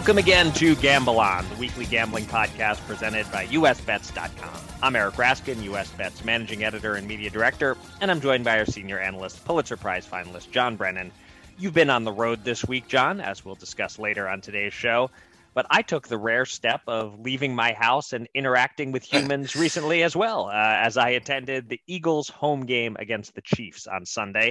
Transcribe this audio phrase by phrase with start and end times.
[0.00, 4.62] Welcome again to Gamble On, the weekly gambling podcast presented by USBets.com.
[4.82, 8.98] I'm Eric Raskin, USBets managing editor and media director, and I'm joined by our senior
[8.98, 11.12] analyst, Pulitzer Prize finalist John Brennan.
[11.58, 15.10] You've been on the road this week, John, as we'll discuss later on today's show.
[15.52, 20.02] But I took the rare step of leaving my house and interacting with humans recently
[20.02, 24.50] as well, uh, as I attended the Eagles home game against the Chiefs on Sunday.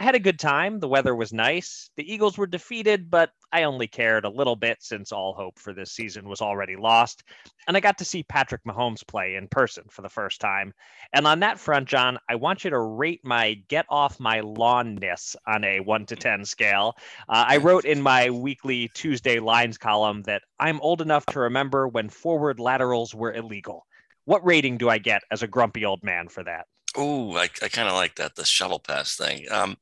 [0.00, 0.80] I had a good time.
[0.80, 1.90] The weather was nice.
[1.98, 5.74] The Eagles were defeated, but I only cared a little bit since all hope for
[5.74, 7.22] this season was already lost.
[7.68, 10.72] And I got to see Patrick Mahomes play in person for the first time.
[11.12, 15.36] And on that front, John, I want you to rate my get off my lawnness
[15.46, 16.94] on a one to 10 scale.
[17.28, 21.86] Uh, I wrote in my weekly Tuesday lines column that I'm old enough to remember
[21.86, 23.84] when forward laterals were illegal.
[24.24, 26.64] What rating do I get as a grumpy old man for that?
[26.96, 29.46] Oh, I, I kind of like that the shovel pass thing.
[29.50, 29.76] Um,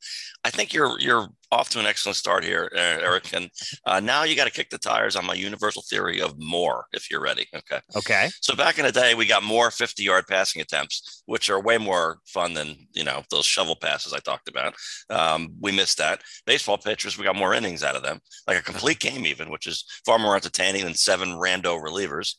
[0.44, 3.32] I think you're you're off to an excellent start here, Eric.
[3.32, 3.50] And
[3.86, 7.10] uh, now you got to kick the tires on my universal theory of more if
[7.10, 7.46] you're ready.
[7.54, 7.80] Okay.
[7.96, 8.30] Okay.
[8.40, 11.78] So back in the day, we got more 50 yard passing attempts, which are way
[11.78, 14.74] more fun than you know those shovel passes I talked about.
[15.10, 16.22] Um, we missed that.
[16.46, 19.66] Baseball pitchers, we got more innings out of them, like a complete game even, which
[19.66, 22.34] is far more entertaining than seven rando relievers.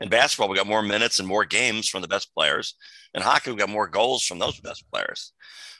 [0.00, 2.74] In basketball, we got more minutes and more games from the best players.
[3.14, 5.32] In hockey, we got more goals from those best players.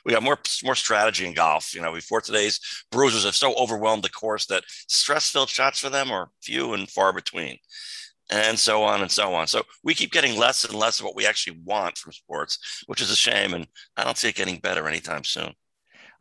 [0.05, 1.73] We got more more strategy in golf.
[1.73, 2.59] You know, before today's
[2.91, 7.13] bruisers have so overwhelmed the course that stress-filled shots for them are few and far
[7.13, 7.57] between,
[8.29, 9.47] and so on and so on.
[9.47, 13.01] So we keep getting less and less of what we actually want from sports, which
[13.01, 13.53] is a shame.
[13.53, 15.53] And I don't see it getting better anytime soon.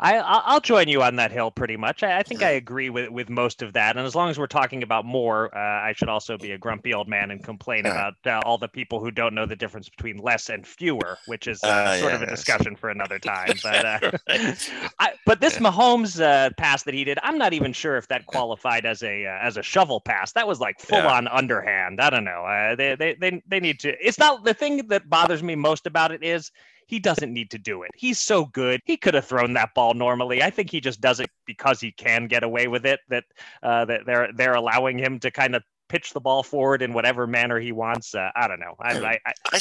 [0.00, 2.02] I I'll join you on that hill pretty much.
[2.02, 3.96] I, I think I agree with with most of that.
[3.96, 6.92] And as long as we're talking about more, uh, I should also be a grumpy
[6.92, 10.18] old man and complain about uh, all the people who don't know the difference between
[10.18, 13.52] less and fewer, which is uh, uh sort yeah, of a discussion for another time.
[13.62, 14.10] But uh,
[14.98, 15.70] I, but this yeah.
[15.70, 19.26] Mahomes uh, pass that he did, I'm not even sure if that qualified as a
[19.26, 20.32] as a shovel pass.
[20.32, 21.12] That was like full yeah.
[21.12, 22.00] on underhand.
[22.00, 22.74] I don't know.
[22.76, 23.94] they, they they they need to.
[24.04, 26.50] It's not the thing that bothers me most about it is
[26.86, 27.90] he doesn't need to do it.
[27.94, 28.80] He's so good.
[28.84, 30.42] He could have thrown that ball normally.
[30.42, 33.00] I think he just does it because he can get away with it.
[33.08, 33.24] That
[33.62, 37.26] uh, that they're they're allowing him to kind of pitch the ball forward in whatever
[37.26, 38.14] manner he wants.
[38.14, 38.74] Uh, I don't know.
[38.80, 39.60] I, I, I, I,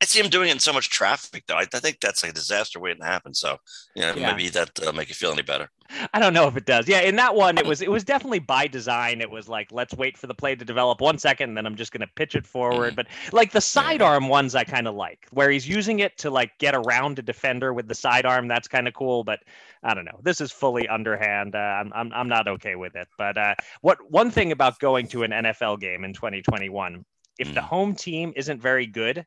[0.00, 1.56] I, see him doing it in so much traffic, though.
[1.56, 3.34] I, I think that's a disaster waiting to happen.
[3.34, 3.58] So,
[3.94, 4.30] you know, yeah.
[4.32, 5.70] maybe that uh, make you feel any better.
[6.12, 6.86] I don't know if it does.
[6.86, 9.22] Yeah, in that one, it was it was definitely by design.
[9.22, 11.76] It was like let's wait for the play to develop one second, and then I'm
[11.76, 12.94] just going to pitch it forward.
[12.94, 16.58] But like the sidearm ones, I kind of like where he's using it to like
[16.58, 18.48] get around a defender with the sidearm.
[18.48, 19.24] That's kind of cool.
[19.24, 19.40] But
[19.82, 20.20] I don't know.
[20.22, 21.54] This is fully underhand.
[21.54, 23.08] Uh, I'm, I'm I'm not okay with it.
[23.16, 27.04] But uh, what one thing about going to an NFL game in 2021,
[27.38, 27.64] if the mm.
[27.64, 29.24] home team isn't very good,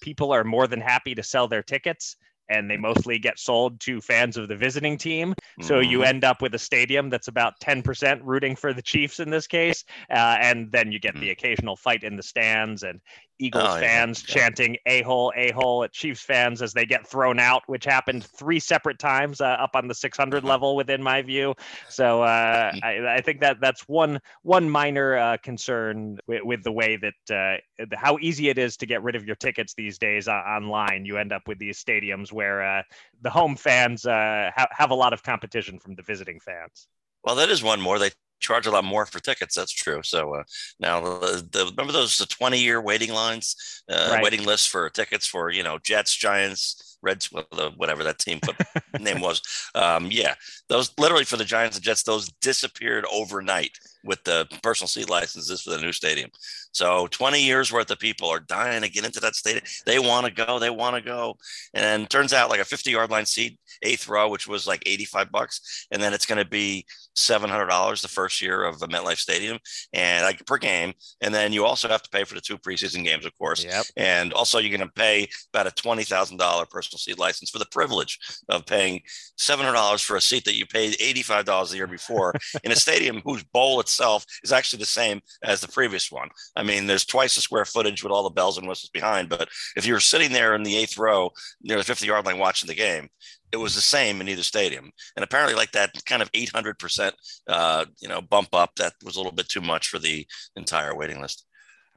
[0.00, 2.16] people are more than happy to sell their tickets
[2.50, 5.34] and they mostly get sold to fans of the visiting team.
[5.62, 5.90] So mm-hmm.
[5.90, 9.46] you end up with a stadium that's about 10% rooting for the Chiefs in this
[9.46, 9.84] case.
[10.10, 11.32] Uh, and then you get the mm.
[11.32, 13.00] occasional fight in the stands and
[13.40, 14.34] Eagles oh, fans yeah.
[14.34, 18.24] chanting "a hole, a hole" at Chiefs fans as they get thrown out, which happened
[18.24, 20.46] three separate times uh, up on the 600 uh-huh.
[20.46, 21.54] level within my view.
[21.88, 22.84] So uh, mm.
[22.84, 27.60] I, I, think that that's one one minor uh, concern with, with, the way that
[27.82, 31.04] uh, how easy it is to get rid of your tickets these days uh, online.
[31.04, 32.82] You end up with these stadiums where uh,
[33.22, 36.86] the home fans ha- have a lot of competition from the visiting fans.
[37.24, 37.98] Well, that is one more.
[37.98, 39.54] They charge a lot more for tickets.
[39.54, 40.00] That's true.
[40.02, 40.42] So uh,
[40.78, 44.22] now, the, the, remember those the twenty year waiting lines, uh, right.
[44.22, 47.30] waiting lists for tickets for you know Jets, Giants, Reds,
[47.76, 48.40] whatever that team
[49.00, 49.42] name was.
[49.74, 50.34] Um, yeah,
[50.68, 55.62] those literally for the Giants and Jets, those disappeared overnight with the personal seat licenses
[55.62, 56.30] for the new stadium.
[56.72, 59.64] So 20 years worth of people are dying to get into that stadium.
[59.86, 60.58] They want to go.
[60.58, 61.36] They want to go.
[61.74, 65.30] And turns out like a 50 yard line seat, eighth row, which was like 85
[65.30, 65.86] bucks.
[65.90, 66.86] And then it's going to be
[67.16, 69.58] $700 the first year of the MetLife Stadium
[69.92, 70.92] and like per game.
[71.20, 73.64] And then you also have to pay for the two preseason games, of course.
[73.64, 73.86] Yep.
[73.96, 78.18] And also you're going to pay about a $20,000 personal seat license for the privilege
[78.48, 79.02] of paying
[79.38, 83.42] $700 for a seat that you paid $85 the year before in a stadium whose
[83.42, 86.28] bowl itself is actually the same as the previous one.
[86.56, 89.28] I mean, there's twice the square footage with all the bells and whistles behind.
[89.28, 91.30] But if you were sitting there in the eighth row
[91.62, 93.08] near the 50 yard line watching the game,
[93.52, 94.92] it was the same in either stadium.
[95.16, 97.12] And apparently, like that kind of 800%,
[97.48, 100.26] uh, you know, bump up, that was a little bit too much for the
[100.56, 101.44] entire waiting list.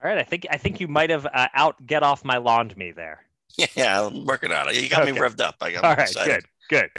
[0.03, 2.69] All right, I think I think you might have uh, out get off my lawn
[2.69, 3.25] to me there.
[3.75, 4.81] Yeah, I'm working on it.
[4.81, 5.11] You got okay.
[5.11, 5.55] me revved up.
[5.61, 6.41] I got All right, excited.
[6.41, 6.45] good.
[6.69, 6.89] Good.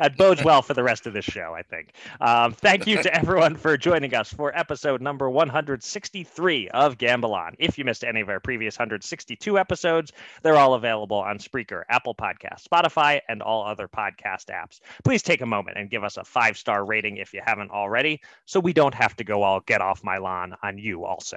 [0.00, 1.94] That bodes well for the rest of this show, I think.
[2.20, 7.54] Um, thank you to everyone for joining us for episode number 163 of Gamble On.
[7.58, 12.14] If you missed any of our previous 162 episodes, they're all available on Spreaker, Apple
[12.14, 14.80] Podcast, Spotify, and all other podcast apps.
[15.04, 18.20] Please take a moment and give us a five star rating if you haven't already,
[18.44, 21.36] so we don't have to go all get off my lawn on you also.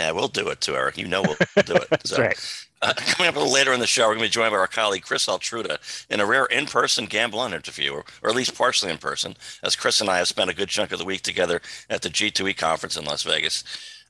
[0.00, 0.96] Yeah, we'll do it too, Eric.
[0.96, 1.90] You know we'll do it.
[1.90, 2.66] That's so, right.
[2.80, 4.56] Uh, coming up a little later in the show, we're going to be joined by
[4.56, 8.56] our colleague Chris Altruda in a rare in-person Gamble On interview, or, or, at least
[8.56, 11.20] partially in person, as Chris and I have spent a good chunk of the week
[11.20, 11.60] together
[11.90, 13.62] at the G2E conference in Las Vegas.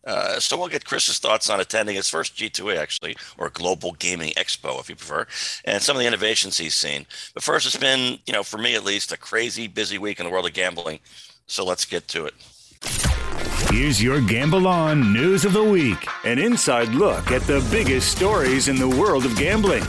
[0.06, 4.32] Uh, so we'll get Chris's thoughts on attending his first G2E, actually, or Global Gaming
[4.34, 5.26] Expo, if you prefer,
[5.64, 7.04] and some of the innovations he's seen.
[7.34, 10.26] But first, it's been, you know, for me at least, a crazy busy week in
[10.26, 11.00] the world of gambling.
[11.48, 12.34] So let's get to it.
[13.70, 18.66] Here's your Gamble On News of the Week an inside look at the biggest stories
[18.66, 19.84] in the world of gambling.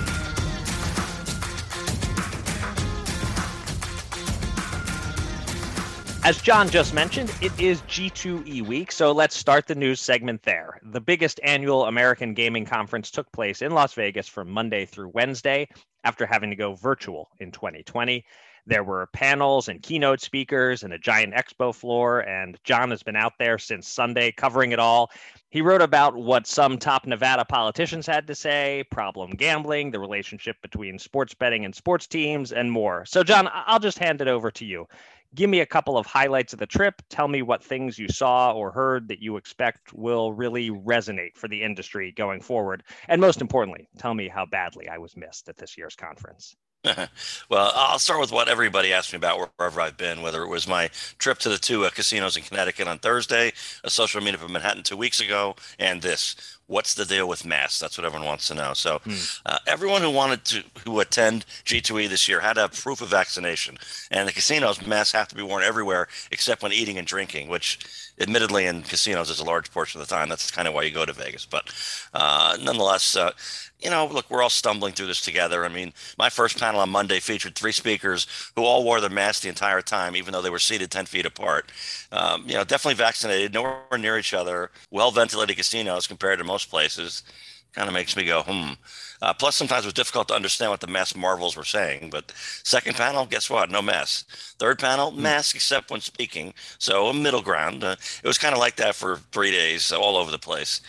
[6.24, 10.80] As John just mentioned, it is G2E week, so let's start the news segment there.
[10.84, 15.68] The biggest annual American Gaming Conference took place in Las Vegas from Monday through Wednesday
[16.04, 18.24] after having to go virtual in 2020.
[18.68, 23.16] There were panels and keynote speakers and a giant expo floor, and John has been
[23.16, 25.12] out there since Sunday covering it all.
[25.50, 30.56] He wrote about what some top Nevada politicians had to say, problem gambling, the relationship
[30.62, 33.04] between sports betting and sports teams, and more.
[33.06, 34.88] So, John, I'll just hand it over to you.
[35.34, 37.02] Give me a couple of highlights of the trip.
[37.10, 41.48] Tell me what things you saw or heard that you expect will really resonate for
[41.48, 42.84] the industry going forward.
[43.08, 46.56] And most importantly, tell me how badly I was missed at this year's conference.
[47.50, 50.68] well, I'll start with what everybody asked me about wherever I've been, whether it was
[50.68, 50.90] my
[51.20, 53.52] trip to the two uh, casinos in Connecticut on Thursday,
[53.84, 56.36] a social meetup in Manhattan two weeks ago, and this.
[56.72, 57.80] What's the deal with masks?
[57.80, 58.72] That's what everyone wants to know.
[58.74, 59.16] So, hmm.
[59.46, 63.10] uh, everyone who wanted to who attend G2E this year had to have proof of
[63.10, 63.78] vaccination,
[64.10, 67.80] and the casinos masks have to be worn everywhere except when eating and drinking, which
[68.22, 70.30] admittedly in casinos is a large portion of the time.
[70.30, 71.46] That's kind of why you go to Vegas.
[71.46, 71.74] But
[72.14, 73.32] uh, nonetheless, uh,
[73.82, 75.66] you know, look, we're all stumbling through this together.
[75.66, 79.42] I mean, my first panel on Monday featured three speakers who all wore their masks
[79.42, 81.72] the entire time, even though they were seated 10 feet apart.
[82.12, 86.61] Um, you know, definitely vaccinated, nowhere near each other, well ventilated casinos compared to most
[86.66, 87.24] places.
[87.74, 88.74] Kind of makes me go, hmm.
[89.22, 92.10] Uh, plus, sometimes it was difficult to understand what the mask marvels were saying.
[92.10, 93.70] But second panel, guess what?
[93.70, 94.26] No mess.
[94.60, 95.22] Third panel, hmm.
[95.22, 96.54] mask except when speaking.
[96.80, 97.84] So a middle ground.
[97.84, 100.82] Uh, it was kind of like that for three days, all over the place.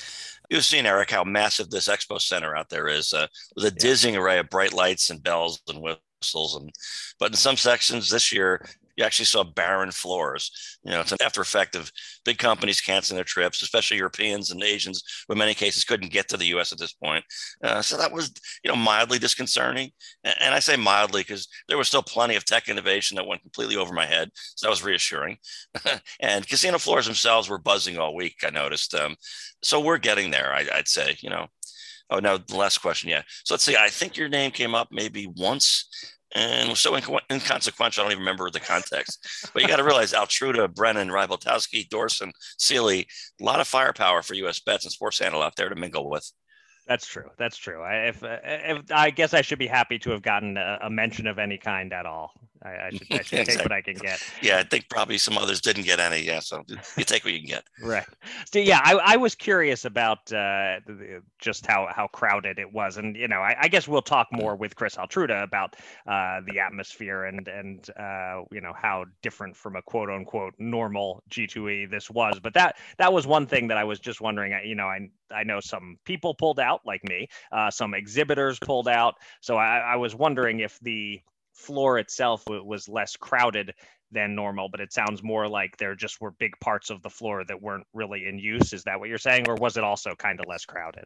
[0.51, 3.79] You've seen, Eric, how massive this expo center out there is uh, with a yeah.
[3.79, 6.57] dizzying array of bright lights and bells and whistles.
[6.57, 6.71] And
[7.19, 8.67] but in some sections this year,
[9.03, 10.79] you actually saw barren floors.
[10.85, 11.91] You know, it's an after effect of
[12.25, 16.29] big companies canceling their trips, especially Europeans and Asians, who in many cases couldn't get
[16.29, 16.71] to the U.S.
[16.71, 17.25] at this point.
[17.65, 18.33] Uh, so that was,
[18.63, 19.91] you know, mildly disconcerting.
[20.23, 23.77] And, I say mildly because there was still plenty of tech innovation that went completely
[23.77, 24.31] over my head.
[24.35, 25.39] So that was reassuring.
[26.21, 28.37] and casino floors themselves were buzzing all week.
[28.45, 28.95] I noticed.
[28.95, 29.17] Um,
[29.65, 30.53] so we're getting there.
[30.53, 31.49] I, I'd say, you know.
[32.11, 33.09] Oh, now the last question.
[33.09, 33.23] Yeah.
[33.45, 33.75] So let's see.
[33.75, 35.89] I think your name came up maybe once
[36.35, 36.97] and was so
[37.31, 38.03] inconsequential.
[38.03, 39.51] I don't even remember the context.
[39.53, 43.07] But you got to realize Altruda, Brennan, Rybaltowski, Dorson, Seely,
[43.41, 44.61] a lot of firepower for U.S.
[44.61, 46.31] bets and sports handle out there to mingle with.
[46.87, 47.29] That's true.
[47.39, 47.83] That's true.
[47.83, 51.27] I, if, if I guess I should be happy to have gotten a, a mention
[51.27, 52.33] of any kind at all.
[52.65, 54.23] I, I should, I should take what I can get.
[54.41, 56.21] Yeah, I think probably some others didn't get any.
[56.23, 56.65] Yeah, so
[56.97, 57.65] you take what you can get.
[57.83, 58.07] right.
[58.53, 60.81] So yeah, I, I was curious about uh,
[61.39, 64.57] just how how crowded it was, and you know, I, I guess we'll talk more
[64.57, 65.77] with Chris Altruda about
[66.07, 71.23] uh, the atmosphere and and uh, you know how different from a quote unquote normal
[71.31, 72.39] G2E this was.
[72.41, 74.55] But that that was one thing that I was just wondering.
[74.65, 78.89] You know, I I know some people pulled out like me, uh, some exhibitors pulled
[78.89, 81.21] out, so I, I was wondering if the
[81.55, 83.75] floor itself was less crowded
[84.11, 87.45] than normal, but it sounds more like there just were big parts of the floor
[87.45, 88.73] that weren't really in use.
[88.73, 91.05] Is that what you're saying, or was it also kind of less crowded?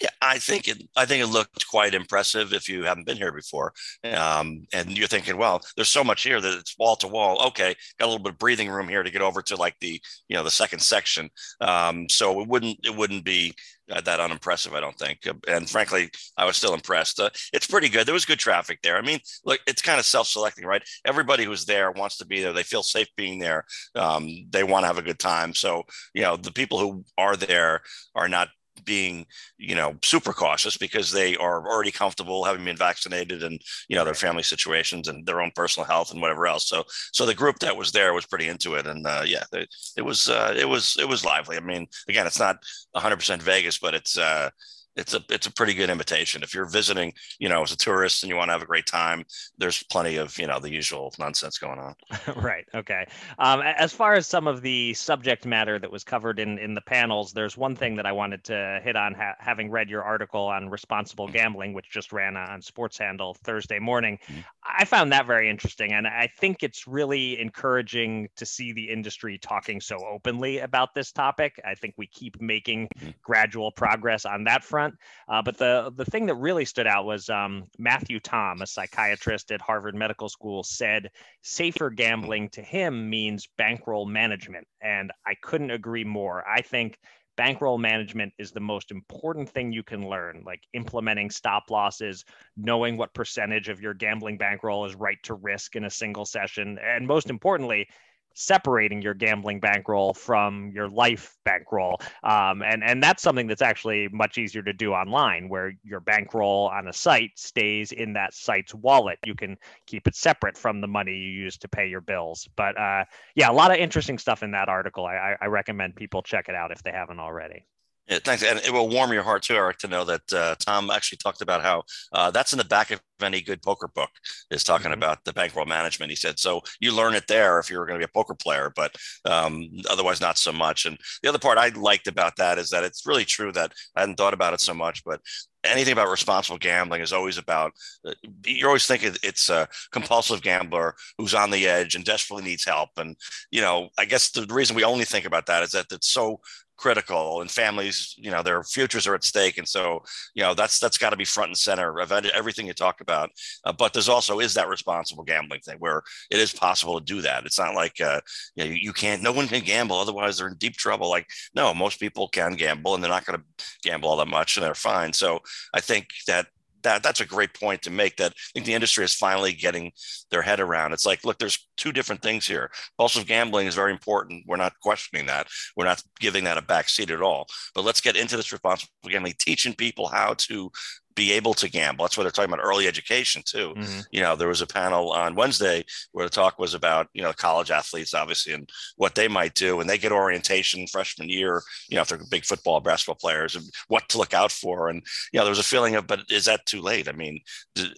[0.00, 0.82] Yeah, I think it.
[0.96, 5.06] I think it looked quite impressive if you haven't been here before, um, and you're
[5.06, 7.38] thinking, well, there's so much here that it's wall to wall.
[7.48, 10.00] Okay, got a little bit of breathing room here to get over to like the
[10.28, 11.28] you know the second section.
[11.60, 13.52] Um, so it wouldn't it wouldn't be
[13.90, 15.26] uh, that unimpressive, I don't think.
[15.26, 17.20] Uh, and frankly, I was still impressed.
[17.20, 18.06] Uh, it's pretty good.
[18.06, 18.96] There was good traffic there.
[18.96, 20.82] I mean, look, it's kind of self-selecting, right?
[21.04, 22.52] Everybody who's there wants to be there.
[22.52, 23.64] They feel safe being there.
[23.94, 25.54] Um, they want to have a good time.
[25.54, 25.82] So,
[26.14, 27.82] you know, the people who are there
[28.14, 28.48] are not
[28.84, 29.26] being
[29.58, 34.04] you know super cautious because they are already comfortable having been vaccinated and you know
[34.04, 36.68] their family situations and their own personal health and whatever else.
[36.68, 38.86] So so the group that was there was pretty into it.
[38.86, 41.56] And uh, yeah it, it was uh, it was it was lively.
[41.56, 42.56] I mean again it's not
[42.96, 44.50] 100% vegas but it's uh
[44.96, 46.42] it's a it's a pretty good invitation.
[46.42, 48.86] If you're visiting, you know, as a tourist and you want to have a great
[48.86, 49.24] time,
[49.56, 51.94] there's plenty of you know the usual nonsense going on.
[52.36, 52.64] right.
[52.74, 53.06] Okay.
[53.38, 56.80] Um, as far as some of the subject matter that was covered in in the
[56.80, 59.14] panels, there's one thing that I wanted to hit on.
[59.14, 61.36] Ha- having read your article on responsible mm-hmm.
[61.36, 64.40] gambling, which just ran on Sports Handle Thursday morning, mm-hmm.
[64.64, 69.38] I found that very interesting, and I think it's really encouraging to see the industry
[69.38, 71.60] talking so openly about this topic.
[71.64, 73.10] I think we keep making mm-hmm.
[73.22, 74.94] gradual progress on that front front.
[75.28, 79.52] Uh, but the the thing that really stood out was um, Matthew Tom, a psychiatrist
[79.52, 81.10] at Harvard Medical School, said
[81.42, 86.44] safer gambling to him means bankroll management, and I couldn't agree more.
[86.48, 86.98] I think
[87.36, 92.24] bankroll management is the most important thing you can learn like implementing stop losses
[92.56, 96.78] knowing what percentage of your gambling bankroll is right to risk in a single session
[96.84, 97.88] and most importantly
[98.34, 102.00] separating your gambling bankroll from your life bankroll.
[102.22, 106.70] Um, and, and that's something that's actually much easier to do online, where your bankroll
[106.72, 109.18] on a site stays in that site's wallet.
[109.24, 109.56] You can
[109.86, 112.48] keep it separate from the money you use to pay your bills.
[112.56, 115.06] But uh, yeah, a lot of interesting stuff in that article.
[115.06, 117.64] I, I recommend people check it out if they haven't already.
[118.10, 118.42] Yeah, thanks.
[118.42, 121.42] And it will warm your heart too, Eric, to know that uh, Tom actually talked
[121.42, 124.10] about how uh, that's in the back of any good poker book
[124.50, 124.94] is talking mm-hmm.
[124.94, 126.10] about the bankroll management.
[126.10, 128.72] He said, so you learn it there if you're going to be a poker player,
[128.74, 130.86] but um, otherwise not so much.
[130.86, 134.00] And the other part I liked about that is that it's really true that I
[134.00, 135.20] hadn't thought about it so much, but
[135.62, 137.72] anything about responsible gambling is always about
[138.06, 138.12] uh,
[138.46, 142.88] you're always thinking it's a compulsive gambler who's on the edge and desperately needs help
[142.96, 143.14] and
[143.50, 146.40] you know i guess the reason we only think about that is that it's so
[146.80, 150.02] critical and families you know their futures are at stake and so
[150.34, 153.30] you know that's that's got to be front and center of everything you talk about.
[153.64, 157.20] Uh, but there's also is that responsible gambling thing where it is possible to do
[157.20, 157.44] that.
[157.44, 158.20] It's not like uh,
[158.56, 161.10] you, know, you, you can't no one can gamble otherwise they're in deep trouble.
[161.10, 164.56] Like no most people can gamble and they're not going to gamble all that much
[164.56, 165.12] and they're fine.
[165.12, 165.40] So
[165.74, 166.46] i think that
[166.82, 169.92] that that's a great point to make that I think the industry is finally getting
[170.30, 170.92] their head around.
[170.92, 172.70] It's like, look, there's two different things here.
[172.96, 174.44] Compulsive gambling is very important.
[174.46, 175.48] We're not questioning that.
[175.76, 177.46] We're not giving that a backseat at all.
[177.74, 180.70] But let's get into this responsible gambling, teaching people how to
[181.14, 182.04] be able to gamble.
[182.04, 183.74] That's what they're talking about early education too.
[183.76, 184.00] Mm-hmm.
[184.10, 187.32] You know, there was a panel on Wednesday where the talk was about, you know,
[187.32, 189.80] college athletes obviously and what they might do.
[189.80, 193.64] And they get orientation freshman year, you know, if they're big football, basketball players and
[193.88, 194.88] what to look out for.
[194.88, 195.02] And,
[195.32, 197.08] you know, there was a feeling of, but is that too late?
[197.08, 197.40] I mean,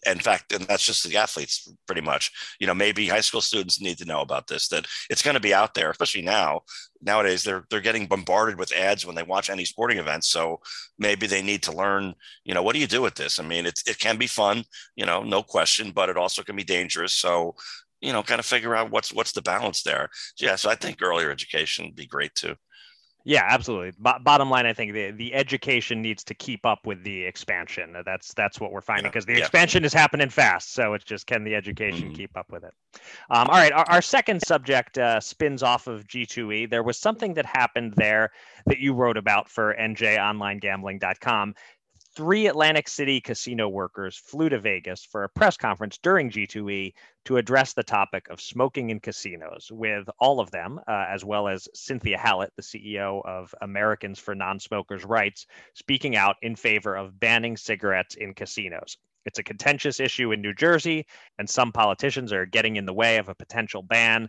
[0.07, 3.81] in fact, and that's just the athletes pretty much, you know, maybe high school students
[3.81, 6.63] need to know about this, that it's going to be out there, especially now
[7.03, 10.61] nowadays they're they're getting bombarded with ads when they watch any sporting events so
[10.99, 12.15] maybe they need to learn
[12.45, 14.65] you know what do you do with this i mean it, it can be fun
[14.97, 17.55] you know no question but it also can be dangerous so
[18.01, 20.09] you know kind of figure out what's what's the balance there
[20.41, 22.55] yeah so i think earlier education would be great too
[23.25, 23.93] yeah, absolutely.
[24.03, 27.97] B- bottom line, I think the, the education needs to keep up with the expansion.
[28.05, 29.45] That's that's what we're finding because yeah, the yeah.
[29.45, 30.75] expansion is happening fast.
[30.75, 32.15] So it's just can the education mm-hmm.
[32.15, 32.75] keep up with it?
[33.31, 36.71] Um, all right, our, our second subject uh, spins off of G2E.
[36.71, 38.33] There was something that happened there
[38.67, 41.55] that you wrote about for NJOnlineGambling.com
[42.15, 46.93] three Atlantic City casino workers flew to Vegas for a press conference during G2E
[47.25, 51.49] to address the topic of smoking in casinos, with all of them, uh, as well
[51.49, 57.19] as Cynthia Hallett, the CEO of Americans for Non-Smokers' Rights, speaking out in favor of
[57.19, 58.99] banning cigarettes in casinos.
[59.25, 61.07] It's a contentious issue in New Jersey,
[61.39, 64.29] and some politicians are getting in the way of a potential ban.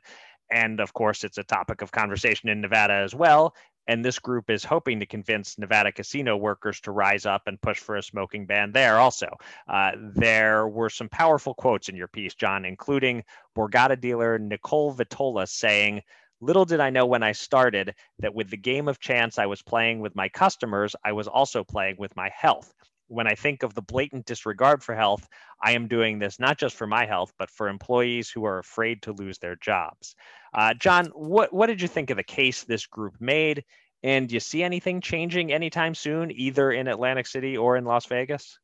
[0.52, 3.56] And of course, it's a topic of conversation in Nevada as well,
[3.88, 7.80] and this group is hoping to convince Nevada casino workers to rise up and push
[7.80, 9.28] for a smoking ban there also.
[9.68, 13.24] Uh, there were some powerful quotes in your piece, John, including
[13.56, 16.02] Borgata dealer Nicole Vitola saying,
[16.42, 19.62] Little did I know when I started that with the game of chance I was
[19.62, 22.74] playing with my customers, I was also playing with my health
[23.13, 25.27] when I think of the blatant disregard for health,
[25.62, 29.01] I am doing this not just for my health, but for employees who are afraid
[29.03, 30.15] to lose their jobs.
[30.53, 33.63] Uh, John, what, what did you think of the case this group made?
[34.03, 38.05] And do you see anything changing anytime soon, either in Atlantic City or in Las
[38.08, 38.60] Vegas?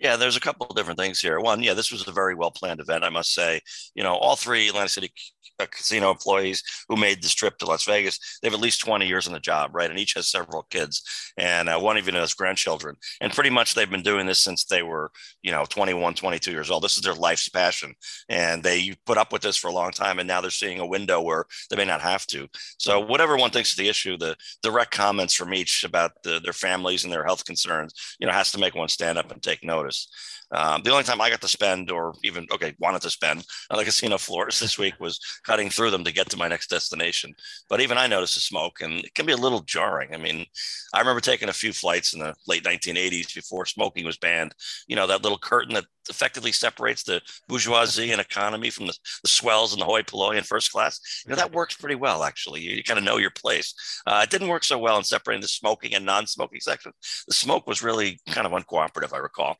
[0.00, 1.38] Yeah, there's a couple of different things here.
[1.38, 3.60] One, yeah, this was a very well planned event, I must say.
[3.94, 5.12] You know, all three Atlantic City
[5.58, 8.38] uh, casino employees who made this trip to Las Vegas.
[8.40, 9.90] They have at least 20 years on the job, right?
[9.90, 11.02] And each has several kids,
[11.36, 12.96] and uh, one even has grandchildren.
[13.20, 15.10] And pretty much they've been doing this since they were,
[15.42, 16.82] you know, 21, 22 years old.
[16.82, 17.94] This is their life's passion,
[18.28, 20.18] and they put up with this for a long time.
[20.18, 22.48] And now they're seeing a window where they may not have to.
[22.78, 26.52] So whatever one thinks of the issue, the direct comments from each about the, their
[26.52, 29.64] families and their health concerns, you know, has to make one stand up and take
[29.64, 30.08] notice.
[30.52, 33.78] Um, the only time I got to spend, or even okay, wanted to spend on
[33.78, 37.34] the casino floors this week was cutting through them to get to my next destination.
[37.68, 40.14] But even I noticed the smoke, and it can be a little jarring.
[40.14, 40.46] I mean,
[40.92, 44.54] I remember taking a few flights in the late 1980s before smoking was banned.
[44.86, 49.28] You know, that little curtain that effectively separates the bourgeoisie and economy from the, the
[49.28, 51.00] swells and the hoi polloi in first class.
[51.24, 52.60] You know, that works pretty well, actually.
[52.60, 53.74] You, you kind of know your place.
[54.06, 56.94] Uh, it didn't work so well in separating the smoking and non smoking sections.
[57.28, 59.56] The smoke was really kind of uncooperative, I recall.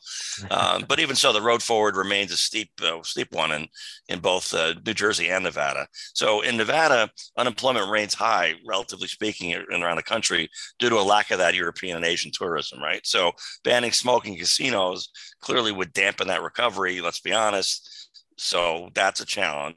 [0.51, 3.69] Um, but even so, the road forward remains a steep, uh, steep one in,
[4.09, 5.87] in both uh, New Jersey and Nevada.
[6.15, 10.49] So in Nevada, unemployment remains high, relatively speaking, and around the country
[10.79, 13.01] due to a lack of that European and Asian tourism, right?
[13.05, 13.33] So
[13.63, 15.09] banning smoking casinos
[15.41, 17.01] clearly would dampen that recovery.
[17.01, 17.89] Let's be honest.
[18.37, 19.77] So that's a challenge.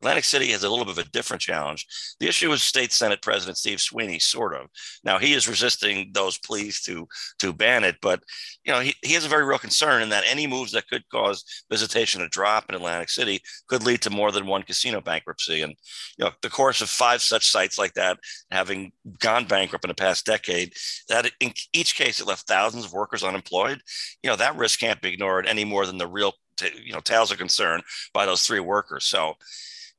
[0.00, 1.86] Atlantic City has a little bit of a different challenge.
[2.20, 4.68] The issue is State Senate President Steve Sweeney, sort of.
[5.02, 7.08] Now he is resisting those pleas to
[7.40, 8.22] to ban it, but
[8.64, 11.08] you know he, he has a very real concern in that any moves that could
[11.08, 15.62] cause visitation to drop in Atlantic City could lead to more than one casino bankruptcy.
[15.62, 15.74] And
[16.16, 18.18] you know the course of five such sites like that
[18.50, 20.74] having gone bankrupt in the past decade,
[21.08, 23.80] that in each case it left thousands of workers unemployed.
[24.22, 26.34] You know that risk can't be ignored any more than the real
[26.82, 27.82] you know tales of concern
[28.12, 29.06] by those three workers.
[29.06, 29.34] So,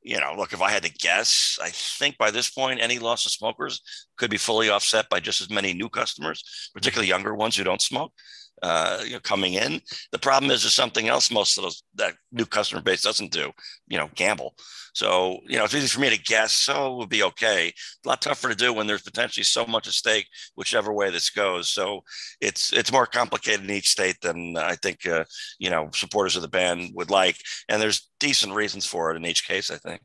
[0.02, 3.26] you know, look, if I had to guess, I think by this point, any loss
[3.26, 3.82] of smokers
[4.18, 7.82] could be fully offset by just as many new customers, particularly younger ones who don't
[7.82, 8.14] smoke
[8.62, 9.82] uh, you know, coming in.
[10.12, 13.52] The problem is there's something else most of those that new customer base doesn't do,
[13.88, 14.56] you know, gamble.
[14.94, 17.72] So, you know, it's easy for me to guess, so it would be okay.
[18.04, 21.30] A lot tougher to do when there's potentially so much at stake, whichever way this
[21.30, 21.70] goes.
[21.70, 22.02] So
[22.42, 25.26] it's it's more complicated in each state than I think, uh,
[25.60, 27.38] you know, supporters of the ban would like.
[27.70, 30.02] And there's decent reasons for it in each case, I think.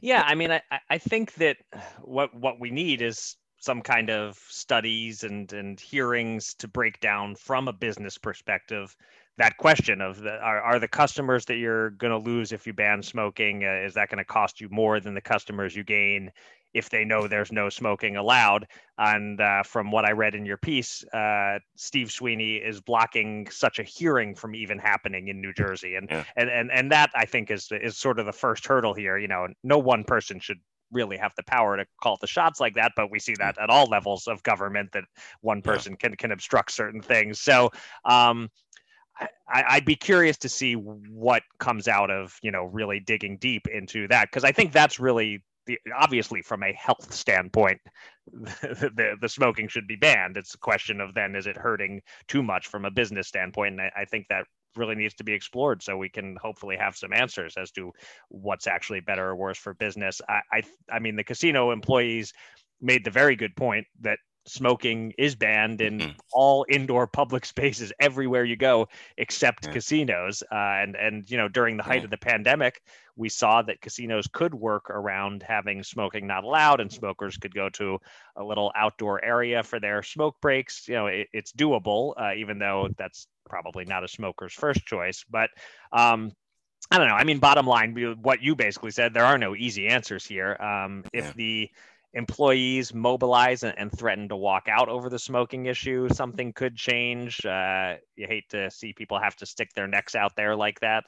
[0.00, 1.56] Yeah, I mean, I, I think that
[2.00, 7.36] what what we need is some kind of studies and and hearings to break down
[7.36, 8.96] from a business perspective
[9.38, 12.72] that question of the, are, are the customers that you're going to lose if you
[12.72, 16.30] ban smoking uh, is that going to cost you more than the customers you gain
[16.74, 18.66] if they know there's no smoking allowed
[18.98, 23.78] and uh, from what i read in your piece uh, steve sweeney is blocking such
[23.78, 26.24] a hearing from even happening in new jersey and yeah.
[26.36, 29.28] and, and and that i think is is sort of the first hurdle here you
[29.28, 30.58] know no one person should
[30.92, 33.70] really have the power to call the shots like that, but we see that at
[33.70, 35.04] all levels of government that
[35.40, 36.08] one person yeah.
[36.08, 37.40] can can obstruct certain things.
[37.40, 37.70] So
[38.04, 38.50] um,
[39.48, 43.66] I, would be curious to see what comes out of you know really digging deep
[43.68, 47.80] into that because I think that's really the, obviously from a health standpoint
[48.32, 50.36] the, the, the smoking should be banned.
[50.36, 53.82] It's a question of then is it hurting too much from a business standpoint, and
[53.82, 54.44] I, I think that
[54.76, 57.92] really needs to be explored so we can hopefully have some answers as to
[58.28, 60.20] what's actually better or worse for business.
[60.28, 62.32] I, I, I mean, the casino employees
[62.80, 66.10] made the very good point that smoking is banned in mm-hmm.
[66.32, 69.72] all indoor public spaces everywhere you go except yeah.
[69.72, 72.04] casinos uh, and and you know during the height yeah.
[72.04, 72.82] of the pandemic
[73.14, 77.68] we saw that casinos could work around having smoking not allowed and smokers could go
[77.68, 77.98] to
[78.36, 82.58] a little outdoor area for their smoke breaks you know it, it's doable uh, even
[82.58, 85.50] though that's probably not a smoker's first choice but
[85.92, 86.32] um,
[86.90, 87.14] I don't know.
[87.14, 90.56] I mean, bottom line, what you basically said, there are no easy answers here.
[90.60, 91.32] Um, if yeah.
[91.36, 91.70] the
[92.14, 97.44] employees mobilize and, and, threaten to walk out over the smoking issue, something could change.
[97.46, 101.04] Uh, you hate to see people have to stick their necks out there like that,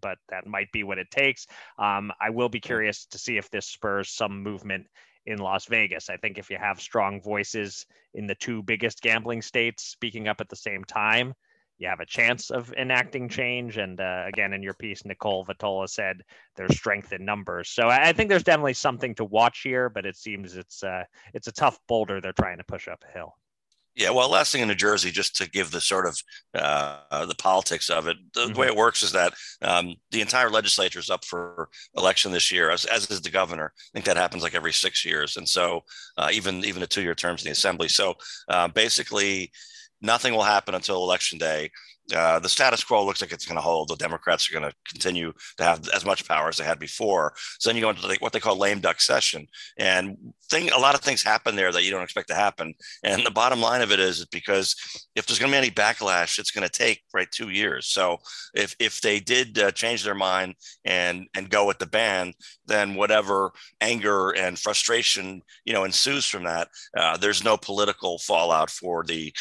[0.00, 1.46] but that might be what it takes.
[1.78, 4.86] Um, I will be curious to see if this spurs some movement
[5.26, 6.10] in Las Vegas.
[6.10, 10.40] I think if you have strong voices in the two biggest gambling states speaking up
[10.40, 11.34] at the same time,
[11.78, 13.76] you have a chance of enacting change.
[13.76, 16.22] And uh, again, in your piece, Nicole Vitola said
[16.56, 17.70] there's strength in numbers.
[17.70, 21.48] So I think there's definitely something to watch here, but it seems it's uh, it's
[21.48, 23.36] a tough boulder they're trying to push up a hill.
[23.96, 26.20] Yeah, well, last thing in New Jersey, just to give the sort of
[26.52, 28.58] uh, the politics of it, the, mm-hmm.
[28.58, 32.70] way it works is that um, the entire legislature is up for election this year,
[32.70, 33.72] as, as is the governor.
[33.76, 35.84] I think that happens like every six years, and so
[36.18, 37.86] uh, even even the two year terms in the assembly.
[37.86, 38.14] So
[38.48, 39.52] uh, basically,
[40.04, 41.70] nothing will happen until election day.
[42.12, 43.88] uh, the status quo looks like it's going to hold.
[43.88, 47.32] The Democrats are going to continue to have as much power as they had before.
[47.58, 49.46] So then you go into the, what they call lame duck session,
[49.78, 50.16] and
[50.50, 52.74] thing a lot of things happen there that you don't expect to happen.
[53.02, 54.76] And the bottom line of it is because
[55.16, 57.86] if there's going to be any backlash, it's going to take right two years.
[57.86, 58.18] So
[58.54, 62.34] if if they did uh, change their mind and and go with the ban,
[62.66, 68.68] then whatever anger and frustration you know ensues from that, uh, there's no political fallout
[68.68, 69.32] for the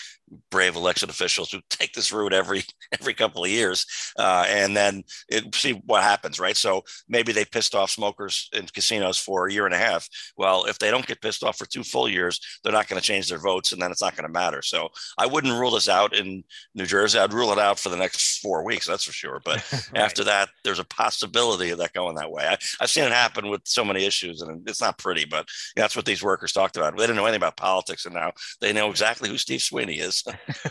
[0.50, 2.64] brave election officials who take this route every
[3.00, 3.86] every couple of years,
[4.18, 6.58] uh, and then it, see what happens, right?
[6.58, 10.08] So maybe they pissed off smokers in casinos for a year and a half.
[10.38, 13.08] Well, if they don't get pissed off for two full years, they're not going to
[13.08, 14.62] change their votes, and then it's not going to matter.
[14.62, 16.44] So I wouldn't rule this out in
[16.76, 17.20] New Jersey.
[17.20, 19.42] I'd rule it out for the next four weeks, that's for sure.
[19.44, 19.90] But right.
[19.96, 22.46] after that, there's a possibility of that going that way.
[22.46, 25.96] I, have seen it happen with so many issues, and it's not pretty, but that's
[25.96, 26.96] what these workers talked about.
[26.96, 28.32] They didn't know anything about politics, and now
[28.62, 30.23] they know exactly who Steve Sweeney is.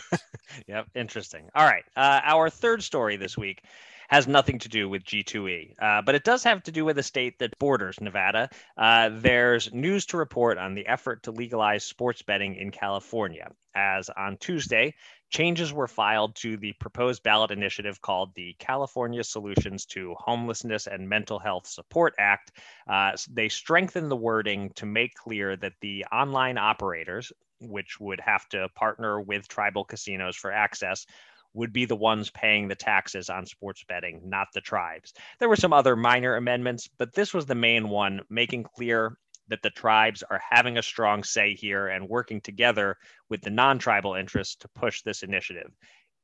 [0.67, 1.49] yep, interesting.
[1.55, 3.63] All right, uh, our third story this week
[4.09, 7.03] has nothing to do with G2E, uh, but it does have to do with a
[7.03, 8.49] state that borders Nevada.
[8.77, 14.09] Uh, there's news to report on the effort to legalize sports betting in California, as
[14.09, 14.93] on Tuesday,
[15.33, 21.09] changes were filed to the proposed ballot initiative called the California Solutions to Homelessness and
[21.09, 22.51] Mental Health Support Act.
[22.87, 27.31] Uh, they strengthened the wording to make clear that the online operators,
[27.69, 31.05] which would have to partner with tribal casinos for access,
[31.53, 35.13] would be the ones paying the taxes on sports betting, not the tribes.
[35.39, 39.17] There were some other minor amendments, but this was the main one, making clear
[39.49, 42.97] that the tribes are having a strong say here and working together
[43.29, 45.71] with the non tribal interests to push this initiative.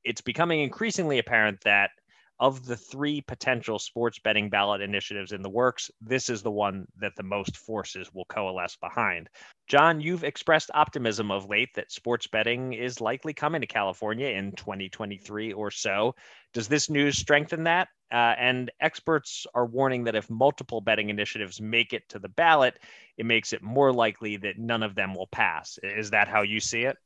[0.04, 1.92] It's becoming increasingly apparent that
[2.40, 6.86] of the three potential sports betting ballot initiatives in the works, this is the one
[7.00, 9.30] that the most forces will coalesce behind.
[9.68, 14.54] John, you've expressed optimism of late that sports betting is likely coming to California in
[14.54, 16.16] 2023 or so.
[16.54, 17.90] Does this news strengthen that?
[18.12, 22.80] Uh, and experts are warning that if multiple betting initiatives make it to the ballot,
[23.18, 25.78] it makes it more likely that none of them will pass.
[25.84, 26.98] Is that how you see it?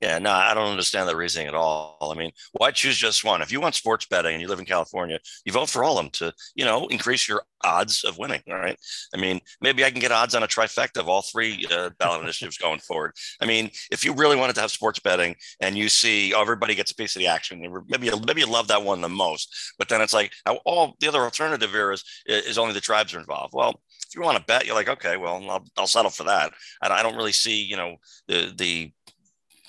[0.00, 1.98] Yeah, no, I don't understand the reasoning at all.
[2.00, 3.42] I mean, why choose just one?
[3.42, 6.04] If you want sports betting and you live in California, you vote for all of
[6.04, 8.40] them to, you know, increase your odds of winning.
[8.48, 8.78] All right.
[9.14, 12.22] I mean, maybe I can get odds on a trifecta of all three uh, ballot
[12.22, 13.12] initiatives going forward.
[13.42, 16.74] I mean, if you really wanted to have sports betting and you see oh, everybody
[16.74, 19.54] gets a piece of the action, maybe you, maybe you love that one the most.
[19.78, 20.32] But then it's like
[20.64, 23.52] all the other alternative here is is only the tribes are involved.
[23.54, 26.52] Well, if you want to bet, you're like, okay, well, I'll, I'll settle for that.
[26.82, 28.92] And I don't really see, you know, the the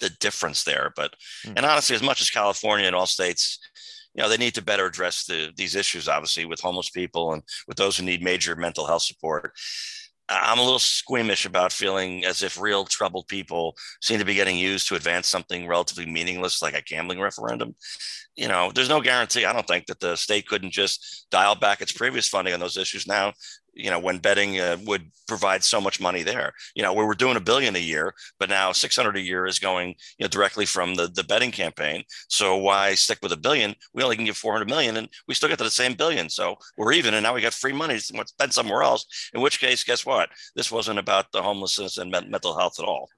[0.02, 0.92] the difference there.
[0.96, 1.54] But mm.
[1.56, 3.60] and honestly, as much as California and all states,
[4.14, 7.44] you know, they need to better address the, these issues, obviously, with homeless people and
[7.68, 9.54] with those who need major mental health support.
[10.28, 14.58] I'm a little squeamish about feeling as if real troubled people seem to be getting
[14.58, 17.76] used to advance something relatively meaningless like a gambling referendum.
[18.38, 19.44] You know, there's no guarantee.
[19.44, 22.78] I don't think that the state couldn't just dial back its previous funding on those
[22.78, 23.34] issues now
[23.74, 26.54] you know when betting uh, would provide so much money there.
[26.76, 29.60] You know we were doing a billion a year but now 600 a year is
[29.60, 32.04] going you know directly from the the betting campaign.
[32.28, 33.76] So why stick with a billion?
[33.94, 36.30] We only can give 400 million and we still get to the same billion.
[36.30, 39.06] So we're even and now we got free money to spend somewhere else.
[39.34, 40.30] In which case guess what?
[40.56, 43.10] This wasn't about the homelessness and mental health at all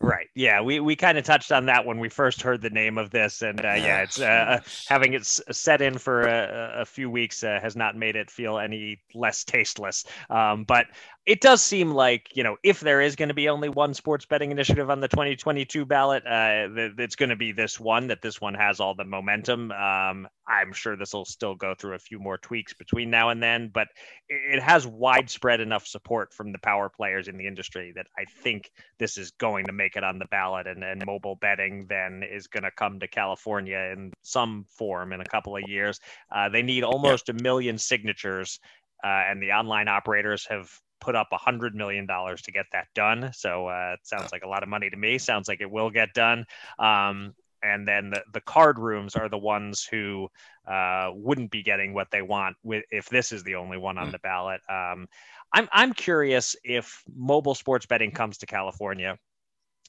[0.00, 0.28] Right.
[0.34, 0.60] Yeah.
[0.60, 3.42] We, we kind of touched on that when we first heard the name of this.
[3.42, 7.42] And uh, yeah, it's uh, uh having it set in for a, a few weeks
[7.42, 10.04] uh, has not made it feel any less tasteless.
[10.30, 10.86] Um, but
[11.26, 14.24] it does seem like you know if there is going to be only one sports
[14.24, 18.40] betting initiative on the 2022 ballot uh, it's going to be this one that this
[18.40, 22.18] one has all the momentum um, i'm sure this will still go through a few
[22.18, 23.88] more tweaks between now and then but
[24.28, 28.70] it has widespread enough support from the power players in the industry that i think
[28.98, 32.46] this is going to make it on the ballot and, and mobile betting then is
[32.46, 36.00] going to come to california in some form in a couple of years
[36.34, 38.60] uh, they need almost a million signatures
[39.04, 42.86] uh, and the online operators have put up a hundred million dollars to get that
[42.94, 43.30] done.
[43.32, 45.18] So uh, it sounds like a lot of money to me.
[45.18, 46.44] Sounds like it will get done.
[46.78, 50.28] Um, and then the, the card rooms are the ones who
[50.66, 54.06] uh, wouldn't be getting what they want with if this is the only one on
[54.06, 54.12] hmm.
[54.12, 54.60] the ballot.
[54.68, 55.08] Um,
[55.52, 59.16] I'm I'm curious if mobile sports betting comes to California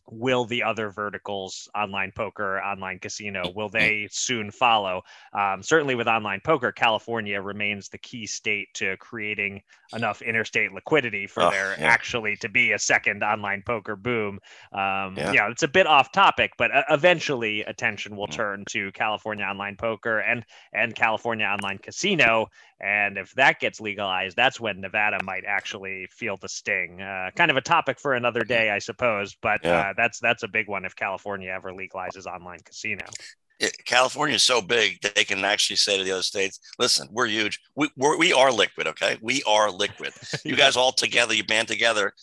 [0.09, 5.01] will the other verticals online poker online casino will they soon follow
[5.33, 9.61] um, certainly with online poker california remains the key state to creating
[9.93, 11.85] enough interstate liquidity for oh, there yeah.
[11.85, 14.39] actually to be a second online poker boom
[14.71, 15.31] um, yeah.
[15.33, 18.31] yeah it's a bit off topic but uh, eventually attention will mm.
[18.31, 22.47] turn to california online poker and and california online casino
[22.79, 27.01] and if that gets legalized, that's when Nevada might actually feel the sting.
[27.01, 29.35] Uh, kind of a topic for another day, I suppose.
[29.41, 29.79] But yeah.
[29.79, 33.05] uh, that's that's a big one if California ever legalizes online casino.
[33.85, 37.59] California is so big they can actually say to the other states, "Listen, we're huge.
[37.75, 38.85] We we're, we are liquid.
[38.87, 40.13] Okay, we are liquid.
[40.45, 42.13] You guys all together, you band together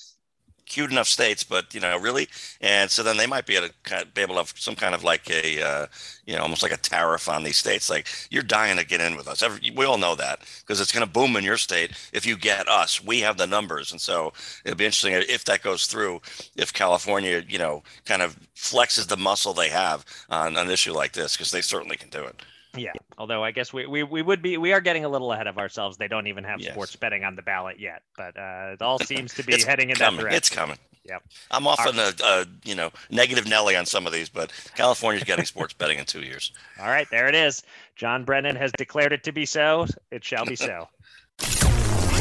[0.67, 2.29] cute enough states, but you know, really,
[2.61, 5.05] and so then they might be able to be able to have some kind of
[5.05, 5.87] like a, uh,
[6.27, 7.91] you know, almost like a tariff on these states.
[7.91, 9.43] Like you're dying to get in with us.
[9.43, 12.37] Every, we all know that because it's going to boom in your state if you
[12.37, 13.05] get us.
[13.05, 14.33] We have the numbers, and so
[14.65, 16.21] it'll be interesting if that goes through.
[16.57, 21.13] If California, you know, kind of flexes the muscle they have on an issue like
[21.13, 22.41] this, because they certainly can do it.
[22.77, 22.93] Yeah.
[23.19, 25.59] Although I guess we, we, we would be we are getting a little ahead of
[25.59, 25.97] ourselves.
[25.97, 26.73] They don't even have yes.
[26.73, 29.97] sports betting on the ballot yet, but uh, it all seems to be heading in
[29.97, 30.17] coming.
[30.17, 30.37] that direction.
[30.37, 30.79] It's coming.
[31.07, 31.23] Yep.
[31.51, 35.45] I'm often a, a, you know negative Nelly on some of these, but California's getting
[35.45, 36.53] sports betting in two years.
[36.81, 37.63] All right, there it is.
[37.95, 39.87] John Brennan has declared it to be so.
[40.11, 40.89] It shall be so.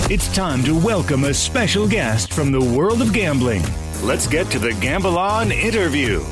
[0.10, 3.64] it's time to welcome a special guest from the world of gambling.
[4.02, 6.26] Let's get to the Gamble On interview.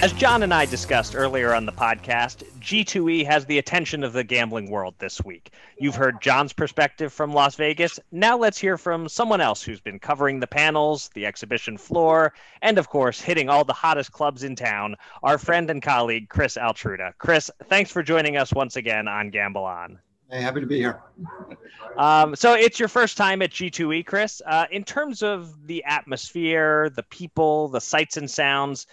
[0.00, 4.22] As John and I discussed earlier on the podcast, G2E has the attention of the
[4.22, 5.52] gambling world this week.
[5.76, 7.98] You've heard John's perspective from Las Vegas.
[8.12, 12.32] Now let's hear from someone else who's been covering the panels, the exhibition floor,
[12.62, 16.56] and of course, hitting all the hottest clubs in town, our friend and colleague, Chris
[16.56, 17.12] Altruda.
[17.18, 19.98] Chris, thanks for joining us once again on Gamble On.
[20.30, 21.00] Hey, happy to be here.
[21.96, 24.42] Um, so it's your first time at G2E, Chris.
[24.46, 28.86] Uh, in terms of the atmosphere, the people, the sights and sounds,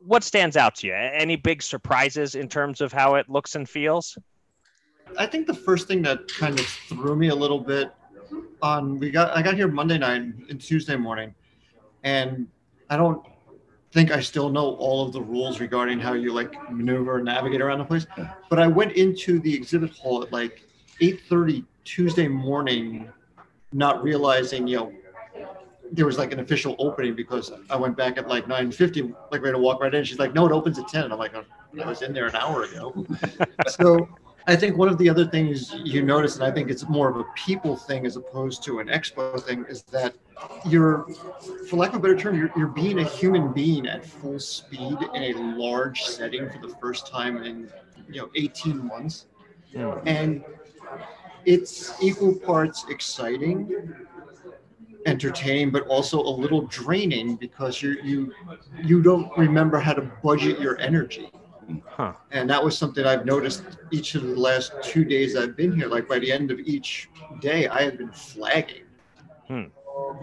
[0.00, 0.94] what stands out to you?
[0.94, 4.16] Any big surprises in terms of how it looks and feels?
[5.18, 7.92] I think the first thing that kind of threw me a little bit
[8.62, 11.34] on we got I got here Monday night and Tuesday morning,
[12.04, 12.46] and
[12.88, 13.24] I don't
[13.92, 17.60] think I still know all of the rules regarding how you like maneuver and navigate
[17.60, 18.06] around the place.
[18.48, 20.62] But I went into the exhibit hall at like
[21.00, 23.08] 8:30 Tuesday morning,
[23.72, 24.92] not realizing you know
[25.92, 29.54] there was like an official opening because I went back at like 9:50, like ready
[29.54, 30.04] to walk right in.
[30.04, 31.44] She's like, "No, it opens at 10." And I'm like, oh,
[31.82, 33.06] "I was in there an hour ago."
[33.68, 34.08] so
[34.46, 37.16] I think one of the other things you notice, and I think it's more of
[37.16, 40.14] a people thing as opposed to an expo thing, is that
[40.66, 41.06] you're,
[41.68, 44.96] for lack of a better term, you're, you're being a human being at full speed
[45.14, 47.70] in a large setting for the first time in
[48.08, 49.26] you know 18 months,
[49.72, 50.00] yeah.
[50.06, 50.44] and
[51.44, 53.68] it's equal parts exciting
[55.06, 58.32] entertaining but also a little draining because you you
[58.82, 61.30] you don't remember how to budget your energy.
[61.86, 62.14] Huh.
[62.32, 65.86] and that was something i've noticed each of the last two days i've been here.
[65.86, 67.08] Like by the end of each
[67.40, 68.82] day i have been flagging.
[69.46, 69.64] Hmm.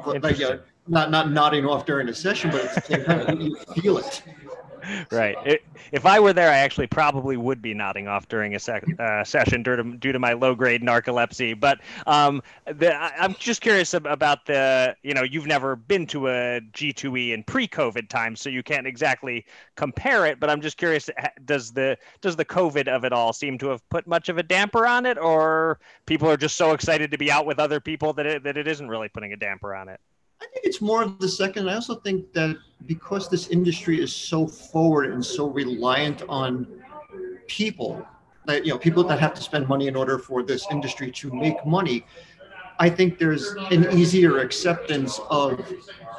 [0.04, 0.40] but like
[0.88, 4.24] not not nodding off during a session but at the same time you feel it
[5.12, 5.36] right.
[5.46, 8.86] It, if I were there, I actually probably would be nodding off during a sec,
[9.00, 11.60] uh, session due to, due to my low grade narcolepsy.
[11.60, 16.28] But um, the, I, am just curious about the, you know, you've never been to
[16.28, 19.46] a G2E in pre COVID times, so you can't exactly
[19.76, 20.40] compare it.
[20.40, 21.10] But I'm just curious,
[21.46, 24.44] does the does the COVID of it all seem to have put much of a
[24.44, 28.14] damper on it, or people are just so excited to be out with other people
[28.14, 30.00] that it, that it isn't really putting a damper on it?
[30.42, 31.70] I think it's more of the second.
[31.70, 36.68] I also think that because this industry is so forward and so reliant on
[37.48, 38.06] people,
[38.46, 41.32] that you know, people that have to spend money in order for this industry to
[41.34, 42.06] make money,
[42.80, 45.60] I think there's an easier acceptance of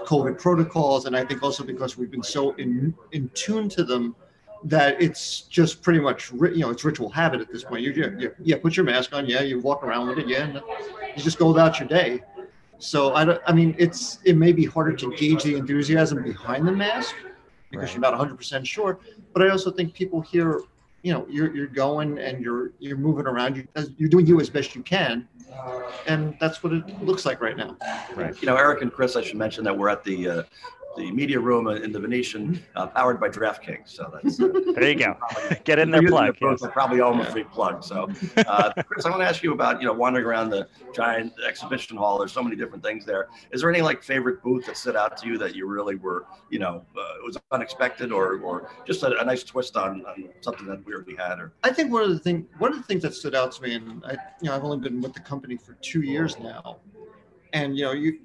[0.05, 4.17] COVID protocols, and I think also because we've been so in in tune to them
[4.65, 7.83] that it's just pretty much you know it's ritual habit at this point.
[7.83, 10.61] You, you yeah, put your mask on, yeah, you walk around with it, yeah,
[11.17, 12.21] you just go about your day.
[12.79, 13.41] So I don't.
[13.47, 17.15] I mean, it's it may be harder to gauge the enthusiasm behind the mask
[17.71, 17.93] because right.
[17.93, 18.99] you're not 100 percent sure.
[19.33, 20.63] But I also think people here,
[21.03, 23.57] you know, you're you're going and you're you're moving around.
[23.57, 25.27] You you're doing you as best you can,
[26.07, 27.77] and that's what it looks like right now.
[28.15, 28.41] Right.
[28.41, 30.43] You know, Eric and Chris, I should mention that we're at the uh,
[30.97, 33.89] the media room in the Venetian, uh, powered by DraftKings.
[33.89, 35.17] So that's uh, there you go.
[35.65, 36.37] Get in there, plug.
[36.41, 36.63] Yes.
[36.73, 37.85] Probably owe them a free plug.
[37.85, 41.33] So, uh, Chris, I want to ask you about you know wandering around the giant
[41.47, 42.19] exhibition hall.
[42.19, 43.29] There's so many different things there.
[43.53, 46.27] Is there any like favorite booth that stood out to you that you really were
[46.51, 50.29] you know uh, it was unexpected or or just a, a, nice twist on, on
[50.41, 51.39] something that we already had?
[51.39, 53.63] Or I think one of the thing one of the things that stood out to
[53.63, 56.79] me, and I you know I've only been with the company for two years now,
[57.53, 58.19] and you know you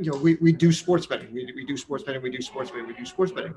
[0.00, 1.32] you know, we, we do sports betting.
[1.32, 2.22] We, we do sports betting.
[2.22, 2.86] We do sports betting.
[2.86, 3.54] We do sports betting.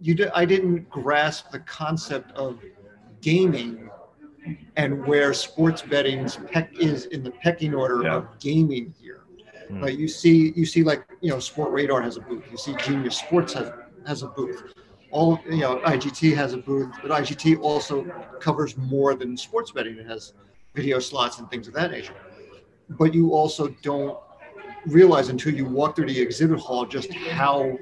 [0.00, 2.60] You did, I didn't grasp the concept of
[3.20, 3.88] gaming
[4.76, 8.16] and where sports betting's peck is in the pecking order yeah.
[8.16, 9.20] of gaming here.
[9.70, 9.82] Mm.
[9.82, 12.42] Like you see, you see, like you know, Sportradar has a booth.
[12.50, 13.70] You see, Genius Sports has
[14.04, 14.74] has a booth.
[15.12, 18.04] All you know, IGT has a booth, but IGT also
[18.40, 19.96] covers more than sports betting.
[19.98, 20.32] It has
[20.74, 22.16] video slots and things of that nature
[22.98, 24.18] but you also don't
[24.86, 27.78] realize until you walk through the exhibit hall just how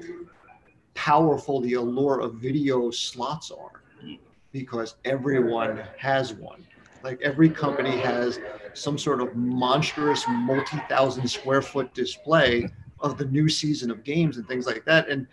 [0.93, 3.83] powerful the allure of video slots are
[4.51, 6.65] because everyone has one.
[7.03, 8.39] Like every company has
[8.73, 12.67] some sort of monstrous multi-thousand square foot display
[12.99, 15.09] of the new season of games and things like that.
[15.09, 15.25] And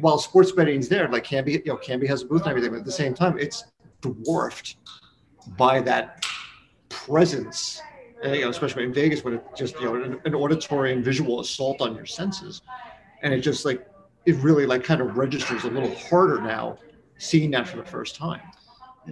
[0.00, 2.78] while sports betting's there like Kambi you know Kambi has a booth and everything but
[2.80, 3.64] at the same time it's
[4.00, 4.76] dwarfed
[5.56, 6.24] by that
[6.88, 7.80] presence
[8.22, 11.04] and, you know, especially in Vegas when it's just you know an, an auditory and
[11.04, 12.62] visual assault on your senses,
[13.22, 13.86] and it just like
[14.24, 16.78] it really like kind of registers a little harder now
[17.18, 18.40] seeing that for the first time.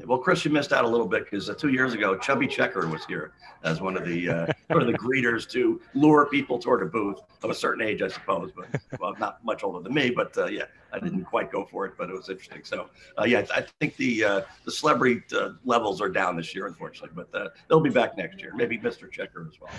[0.07, 2.89] Well, Chris, you missed out a little bit because uh, two years ago, Chubby Checker
[2.89, 6.83] was here as one of the uh, sort of the greeters to lure people toward
[6.83, 8.51] a booth of a certain age, I suppose.
[8.51, 11.87] But well, not much older than me, but uh, yeah, I didn't quite go for
[11.87, 12.63] it, but it was interesting.
[12.65, 16.67] So uh, yeah, I think the uh, the celebrity uh, levels are down this year,
[16.67, 18.53] unfortunately, but they'll be back next year.
[18.55, 19.11] Maybe Mr.
[19.11, 19.71] Checker as well.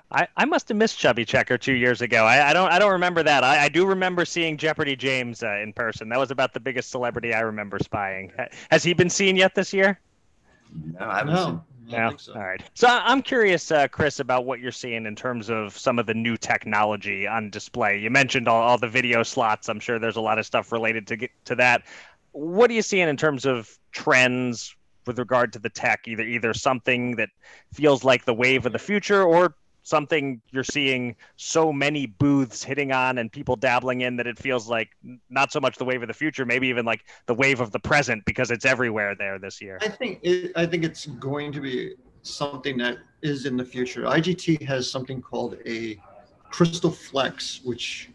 [0.10, 2.24] I, I must have missed Chubby Checker two years ago.
[2.24, 3.44] I, I don't I don't remember that.
[3.44, 6.08] I, I do remember seeing Jeopardy James in person.
[6.08, 8.32] That was about the biggest celebrity I remember spying.
[8.70, 10.00] Has he been seen yet this year?
[10.98, 11.64] No, I haven't no.
[11.90, 12.10] Yeah.
[12.16, 12.34] So.
[12.34, 12.62] All right.
[12.74, 16.14] So I'm curious, uh, Chris, about what you're seeing in terms of some of the
[16.14, 17.98] new technology on display.
[17.98, 19.68] You mentioned all, all the video slots.
[19.68, 21.82] I'm sure there's a lot of stuff related to get to that.
[22.32, 24.74] What are you seeing in terms of trends
[25.06, 26.06] with regard to the tech?
[26.06, 27.30] Either either something that
[27.72, 29.54] feels like the wave of the future, or
[29.90, 34.68] something you're seeing so many booths hitting on and people dabbling in that it feels
[34.68, 34.88] like
[35.28, 37.80] not so much the wave of the future, maybe even like the wave of the
[37.80, 39.78] present because it's everywhere there this year.
[39.82, 44.02] I think it, I think it's going to be something that is in the future.
[44.02, 46.00] IGT has something called a
[46.50, 48.10] Crystal Flex, which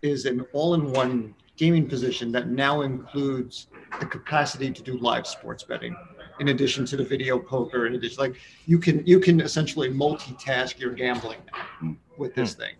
[0.00, 3.66] is an all-in-one gaming position that now includes
[4.00, 5.94] the capacity to do live sports betting
[6.40, 10.78] in addition to the video poker in addition like you can you can essentially multitask
[10.78, 12.74] your gambling now with this thing.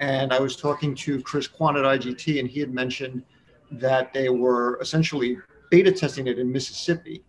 [0.00, 3.22] And i was talking to chris Kwan at IGT and he had mentioned
[3.70, 5.38] that they were essentially
[5.70, 7.24] beta testing it in mississippi.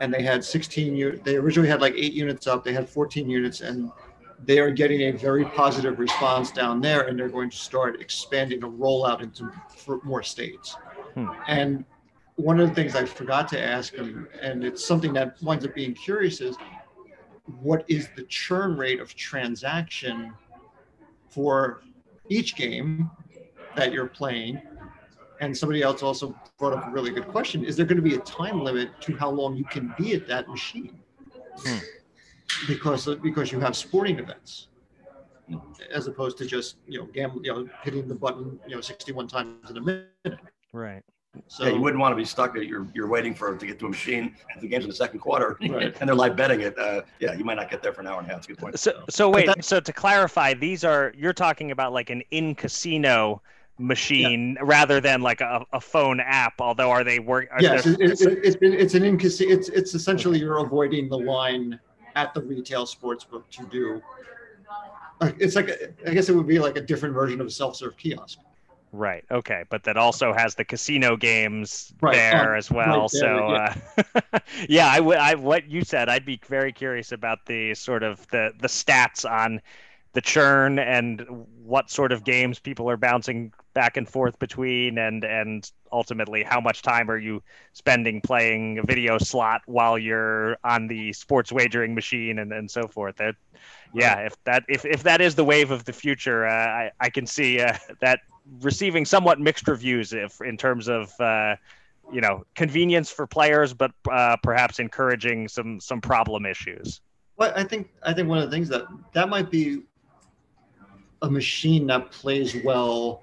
[0.00, 3.60] And they had 16 they originally had like eight units up they had 14 units
[3.60, 3.90] and
[4.44, 8.60] they are getting a very positive response down there and they're going to start expanding
[8.60, 9.50] the rollout into
[10.04, 10.76] more states.
[11.14, 11.28] Hmm.
[11.46, 11.84] and
[12.36, 15.74] one of the things I forgot to ask him, and it's something that winds up
[15.74, 16.56] being curious, is
[17.60, 20.32] what is the churn rate of transaction
[21.28, 21.82] for
[22.28, 23.10] each game
[23.76, 24.60] that you're playing?
[25.40, 28.14] And somebody else also brought up a really good question: Is there going to be
[28.14, 31.00] a time limit to how long you can be at that machine?
[31.56, 31.78] Hmm.
[32.68, 34.68] Because because you have sporting events,
[35.92, 39.26] as opposed to just you know gambling, you know, hitting the button you know 61
[39.26, 40.08] times in a minute.
[40.72, 41.02] Right.
[41.48, 42.56] So yeah, you wouldn't want to be stuck.
[42.56, 44.34] At, you're you're waiting for to get to a machine.
[44.54, 45.94] At the game's in the second quarter, right.
[45.98, 46.78] and they're live betting it.
[46.78, 48.38] Uh, yeah, you might not get there for an hour and a half.
[48.38, 48.78] That's a good point.
[48.78, 49.64] So so wait.
[49.64, 53.40] so to clarify, these are you're talking about like an in casino
[53.78, 54.62] machine yeah.
[54.64, 56.60] rather than like a, a phone app.
[56.60, 57.48] Although are they work?
[57.50, 59.54] Are yes, it, it, it's been it's an in casino.
[59.54, 61.80] It's it's essentially you're avoiding the line
[62.14, 64.02] at the retail sports book to do.
[65.38, 67.76] It's like a, I guess it would be like a different version of a self
[67.76, 68.38] serve kiosk.
[68.92, 69.24] Right.
[69.30, 69.64] Okay.
[69.70, 72.14] But that also has the casino games right.
[72.14, 73.00] there um, as well.
[73.00, 74.02] Right there, so, yeah,
[74.34, 75.16] uh, yeah I would.
[75.16, 76.10] I what you said.
[76.10, 79.62] I'd be very curious about the sort of the the stats on
[80.12, 81.24] the churn and
[81.64, 86.60] what sort of games people are bouncing back and forth between, and and ultimately how
[86.60, 91.94] much time are you spending playing a video slot while you're on the sports wagering
[91.94, 93.16] machine and and so forth.
[93.16, 93.36] That,
[93.94, 97.08] yeah, if that if, if that is the wave of the future, uh, I I
[97.08, 98.20] can see uh, that
[98.60, 101.56] receiving somewhat mixed reviews if in terms of uh,
[102.12, 107.00] you know convenience for players, but uh, perhaps encouraging some some problem issues.
[107.36, 109.82] Well, I think I think one of the things that that might be
[111.22, 113.22] a machine that plays well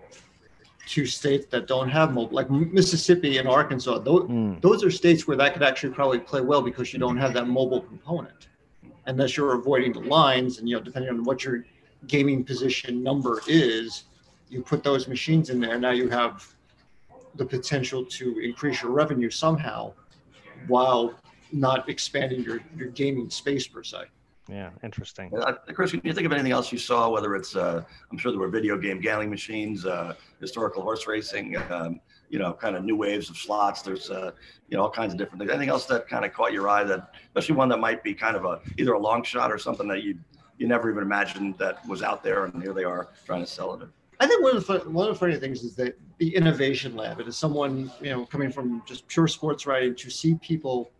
[0.87, 3.99] to states that don't have mobile, like Mississippi and Arkansas.
[3.99, 4.59] Those, mm.
[4.61, 7.47] those are states where that could actually probably play well because you don't have that
[7.47, 8.47] mobile component,
[9.05, 11.65] unless you're avoiding the lines and you know depending on what your
[12.07, 14.05] gaming position number is
[14.49, 16.55] you put those machines in there, now you have
[17.35, 19.93] the potential to increase your revenue somehow
[20.67, 21.13] while
[21.51, 24.03] not expanding your, your gaming space per se.
[24.49, 25.31] Yeah, interesting.
[25.37, 27.09] Uh, Chris, can you think of anything else you saw?
[27.09, 31.55] Whether it's, uh, I'm sure there were video game gambling machines, uh, historical horse racing,
[31.71, 33.83] um, you know, kind of new waves of slots.
[33.83, 34.31] There's, uh,
[34.67, 35.51] you know, all kinds of different things.
[35.51, 36.83] Anything else that kind of caught your eye?
[36.83, 39.87] That, especially one that might be kind of a either a long shot or something
[39.87, 40.17] that you
[40.57, 43.75] you never even imagined that was out there, and here they are trying to sell
[43.75, 43.87] it.
[44.19, 47.19] I think one of the one of the funny things is that the innovation lab.
[47.19, 50.91] It is someone you know coming from just pure sports writing to see people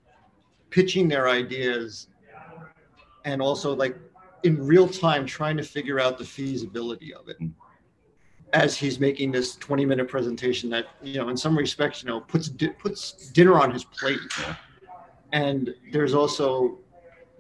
[0.70, 2.08] pitching their ideas,
[3.26, 3.98] and also like
[4.44, 7.38] in real time trying to figure out the feasibility of it
[8.54, 12.22] as he's making this 20 minute presentation that you know in some respects you know
[12.22, 14.20] puts puts dinner on his plate
[15.34, 16.80] and there's also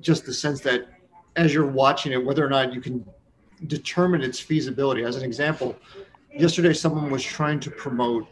[0.01, 0.87] just the sense that
[1.35, 3.03] as you're watching it whether or not you can
[3.67, 5.03] determine its feasibility.
[5.03, 5.75] As an example
[6.37, 8.27] yesterday someone was trying to promote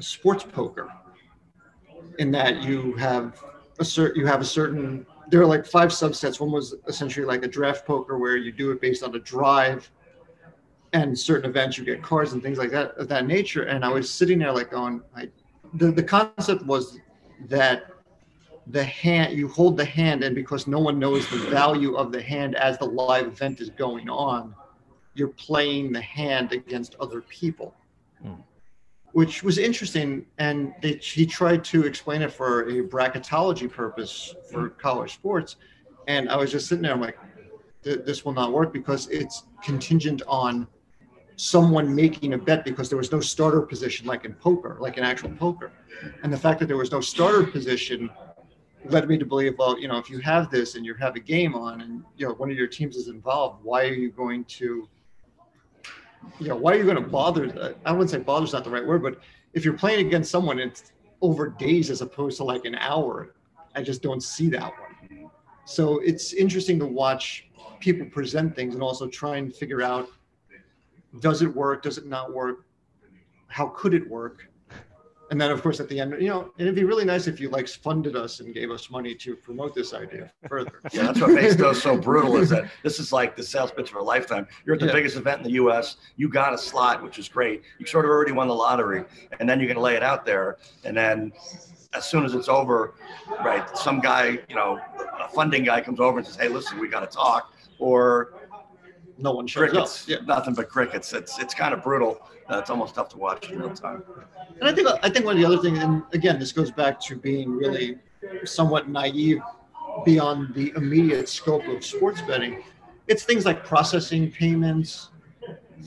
[0.00, 0.92] sports poker
[2.18, 3.42] in that you have
[3.78, 6.38] a certain you have a certain there are like five subsets.
[6.38, 9.90] One was essentially like a draft poker where you do it based on a drive
[10.92, 13.64] and certain events you get cards and things like that of that nature.
[13.64, 15.28] And i was sitting there like going I,
[15.74, 16.98] the, the concept was
[17.48, 17.86] that
[18.68, 22.22] the hand you hold the hand and because no one knows the value of the
[22.22, 24.54] hand as the live event is going on
[25.14, 27.74] you're playing the hand against other people
[28.24, 28.36] mm.
[29.12, 34.70] which was interesting and they, he tried to explain it for a bracketology purpose for
[34.70, 35.56] college sports
[36.08, 37.18] and i was just sitting there i'm like
[37.82, 40.66] this will not work because it's contingent on
[41.36, 45.04] someone making a bet because there was no starter position like in poker, like in
[45.04, 45.72] actual poker.
[46.22, 48.10] And the fact that there was no starter position
[48.84, 51.20] led me to believe, well, you know, if you have this and you have a
[51.20, 54.44] game on and you know one of your teams is involved, why are you going
[54.44, 54.88] to
[56.40, 57.76] you know, why are you going to bother?
[57.84, 59.20] I wouldn't say bother is not the right word, but
[59.52, 63.34] if you're playing against someone, it's over days as opposed to like an hour.
[63.74, 65.30] I just don't see that one.
[65.64, 67.48] So it's interesting to watch
[67.80, 70.08] people present things and also try and figure out
[71.20, 71.82] does it work?
[71.82, 72.66] Does it not work?
[73.46, 74.48] How could it work?
[75.30, 77.48] And then, of course, at the end, you know, it'd be really nice if you
[77.48, 80.80] like funded us and gave us money to promote this idea further.
[80.92, 82.36] yeah, that's what makes those so brutal.
[82.36, 84.46] Is that this is like the sales pitch of a lifetime.
[84.64, 84.92] You're at the yeah.
[84.92, 85.96] biggest event in the U.S.
[86.16, 87.62] You got a slot, which is great.
[87.78, 89.04] You sort of already won the lottery,
[89.40, 91.32] and then you're to lay it out there, and then
[91.94, 92.94] as soon as it's over,
[93.44, 94.78] right, some guy, you know,
[95.20, 98.34] a funding guy comes over and says, "Hey, listen, we got to talk," or
[99.18, 100.02] no one shows crickets.
[100.02, 100.08] up.
[100.08, 100.16] Yeah.
[100.26, 101.12] Nothing but crickets.
[101.12, 102.20] It's it's kind of brutal.
[102.50, 104.02] Uh, it's almost tough to watch in real time.
[104.60, 107.00] And I think I think one of the other things, and again, this goes back
[107.00, 107.98] to being really
[108.44, 109.40] somewhat naive
[110.04, 112.62] beyond the immediate scope of sports betting.
[113.06, 115.10] It's things like processing payments,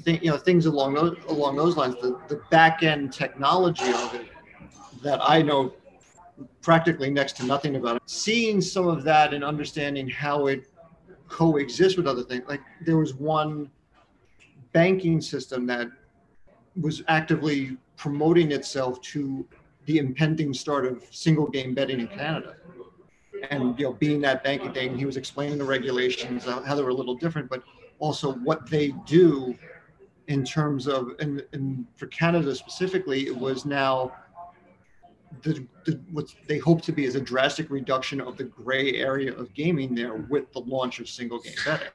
[0.06, 1.96] th- you know, things along those along those lines.
[2.02, 4.28] The the back end technology of it
[5.04, 5.74] that I know
[6.62, 7.98] practically next to nothing about.
[7.98, 8.02] It.
[8.06, 10.70] Seeing some of that and understanding how it
[11.28, 12.44] coexist with other things.
[12.48, 13.70] Like there was one
[14.72, 15.88] banking system that
[16.80, 19.48] was actively promoting itself to
[19.86, 22.56] the impending start of single game betting in Canada.
[23.50, 26.84] And you know, being that banking thing, he was explaining the regulations, uh, how they
[26.84, 27.64] were a little different, but
[28.00, 29.56] also what they do
[30.28, 34.12] in terms of and, and for Canada specifically, it was now
[35.42, 39.34] the, the, what they hope to be is a drastic reduction of the gray area
[39.34, 41.88] of gaming there with the launch of single game betting.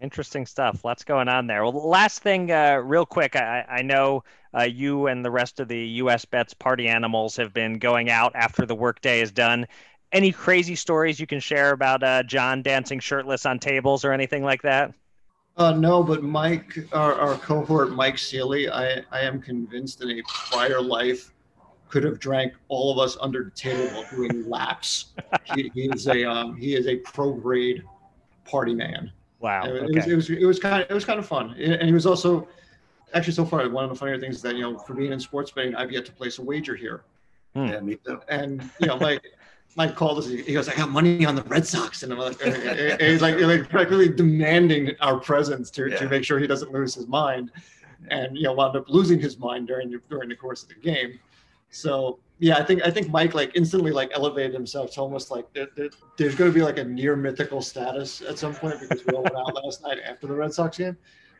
[0.00, 0.84] Interesting stuff.
[0.84, 1.62] Lots going on there.
[1.62, 4.24] Well, last thing, uh, real quick, I, I know
[4.58, 8.32] uh, you and the rest of the US Bets party animals have been going out
[8.34, 9.66] after the workday is done.
[10.12, 14.42] Any crazy stories you can share about uh, John dancing shirtless on tables or anything
[14.42, 14.92] like that?
[15.56, 20.22] Uh, no, but Mike, our, our cohort, Mike Sealy, I, I am convinced in a
[20.26, 21.32] prior life
[21.90, 25.06] could have drank all of us under the table while doing laps.
[25.54, 27.82] He, he, is a um, he is a pro grade
[28.44, 29.12] party man.
[29.40, 29.64] Wow.
[29.64, 29.84] It, okay.
[29.84, 31.92] it, was, it, was, it was kind of it was kind of fun, and he
[31.92, 32.48] was also
[33.12, 35.20] actually so far one of the funnier things is that you know for being in
[35.20, 37.02] sports betting, I've yet to place a wager here.
[37.54, 37.66] Hmm.
[37.66, 38.20] Yeah, me too.
[38.28, 39.24] And you know, Mike,
[39.76, 40.28] Mike called us.
[40.28, 43.40] He goes, "I got money on the Red Sox," and I'm like, and he's like,
[43.40, 45.96] like practically demanding our presence to, yeah.
[45.96, 47.50] to make sure he doesn't lose his mind,
[48.08, 50.74] and you know, wound up losing his mind during the, during the course of the
[50.76, 51.18] game.
[51.70, 55.52] So yeah, I think I think Mike like instantly like elevated himself to almost like
[55.52, 59.04] there, there, there's going to be like a near mythical status at some point because
[59.04, 60.96] we all went out last night after the Red Sox game.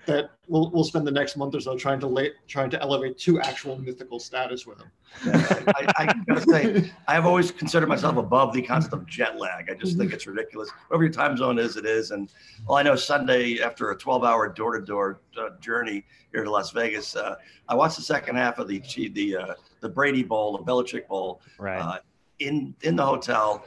[0.06, 3.18] That we'll, we'll spend the next month or so trying to late, trying to elevate
[3.18, 4.90] to actual mythical status with him.
[5.26, 9.70] Yeah, I, I, gotta say, I've always considered myself above the concept of jet lag.
[9.70, 10.70] I just think it's ridiculous.
[10.88, 12.12] Whatever your time zone is, it is.
[12.12, 12.32] And
[12.66, 17.36] well, I know Sunday after a 12-hour door-to-door uh, journey here to Las Vegas, uh,
[17.68, 18.82] I watched the second half of the
[19.12, 21.78] the uh, the Brady Bowl, the Belichick Bowl, right.
[21.78, 21.98] uh,
[22.38, 23.64] in in the hotel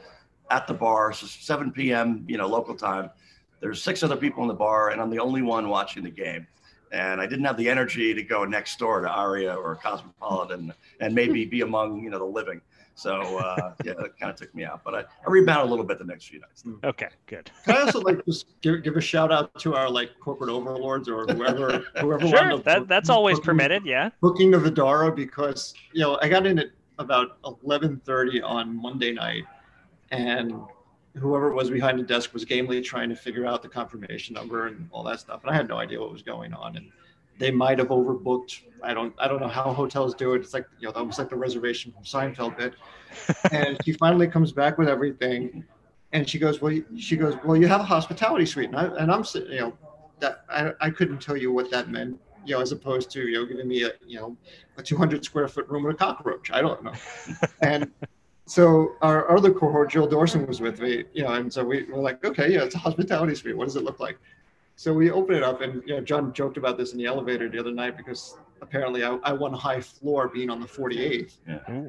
[0.50, 1.12] at the bar.
[1.12, 2.24] So 7 p.m.
[2.28, 3.10] you know local time.
[3.64, 6.46] There's six other people in the bar, and I'm the only one watching the game.
[6.92, 11.14] And I didn't have the energy to go next door to Aria or Cosmopolitan and
[11.14, 12.60] maybe be among you know the living.
[12.94, 15.86] So uh, yeah, it kind of took me out, but I, I rebounded a little
[15.86, 16.62] bit the next few nights.
[16.84, 17.50] Okay, good.
[17.64, 21.08] Can I also like just give, give a shout out to our like corporate overlords
[21.08, 23.86] or whoever whoever sure, that, that's always booking, permitted.
[23.86, 26.66] Yeah, booking the Vdara because you know I got in at
[26.98, 29.44] about eleven thirty on Monday night,
[30.10, 30.52] and
[31.16, 34.88] whoever was behind the desk was gamely trying to figure out the confirmation number and
[34.90, 35.42] all that stuff.
[35.42, 36.76] And I had no idea what was going on.
[36.76, 36.90] And
[37.38, 38.60] they might have overbooked.
[38.82, 40.40] I don't I don't know how hotels do it.
[40.40, 42.74] It's like you know almost like the reservation from Seinfeld bit.
[43.52, 45.64] and she finally comes back with everything,
[46.12, 49.10] and she goes, well, she goes, well, you have a hospitality suite, and, I, and
[49.10, 49.78] I'm you know
[50.20, 52.20] that I, I couldn't tell you what that meant.
[52.44, 54.36] You know, as opposed to you know giving me a you know
[54.76, 56.50] a 200 square foot room with a cockroach.
[56.52, 56.92] I don't know.
[57.62, 57.90] and
[58.46, 61.98] so our other cohort, Jill Dorson, was with me, you know, and so we were
[61.98, 63.56] like, okay, yeah, it's a hospitality suite.
[63.56, 64.18] What does it look like?
[64.76, 67.48] So we open it up, and you know, John joked about this in the elevator
[67.48, 71.36] the other night because apparently I, I won high floor being on the 48th.
[71.48, 71.88] Yeah.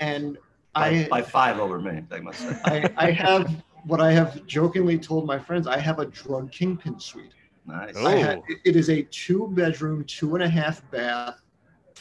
[0.00, 0.36] And
[0.74, 2.58] by, I by five over me, I must say.
[2.64, 5.66] I, I have what I have jokingly told my friends.
[5.66, 7.32] I have a drug kingpin suite.
[7.66, 7.96] Nice.
[7.96, 11.40] Have, it is a two bedroom, two and a half bath,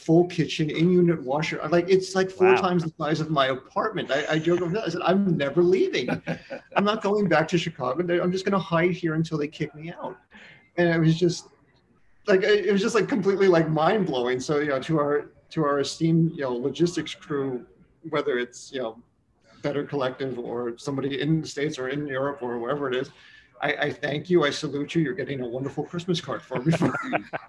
[0.06, 1.60] full kitchen, in unit washer.
[1.62, 2.62] I'm Like it's like four wow.
[2.62, 4.12] times the size of my apartment.
[4.12, 6.10] I, I joke about I said, I'm never leaving.
[6.76, 8.02] I'm not going back to Chicago.
[8.22, 10.18] I'm just going to hide here until they kick me out.
[10.78, 11.50] And it was just
[12.28, 14.40] like, it was just like completely like mind blowing.
[14.40, 17.66] So, you know, to our, to our esteemed, you know, logistics crew,
[18.10, 19.02] whether it's, you know,
[19.62, 23.12] Better Collective or somebody in the States or in Europe or wherever it is,
[23.64, 24.44] I, I, thank you.
[24.44, 25.02] I salute you.
[25.02, 26.74] You're getting a wonderful Christmas card for me.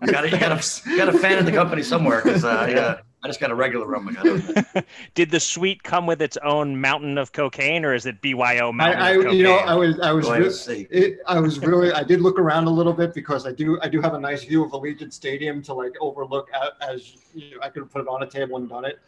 [0.03, 2.45] you, got a, you, got a, you got a fan in the company somewhere because
[2.45, 4.17] uh, yeah, I just got a regular room.
[5.17, 9.03] Did the suite come with its own mountain of cocaine, or is it BYO mountain?
[9.03, 12.21] I, I you know, I was, I was, really, it, I was really, I did
[12.21, 14.71] look around a little bit because I do, I do have a nice view of
[14.71, 18.27] Allegiant Stadium to like overlook at, as you know, I could put it on a
[18.27, 19.01] table and done it,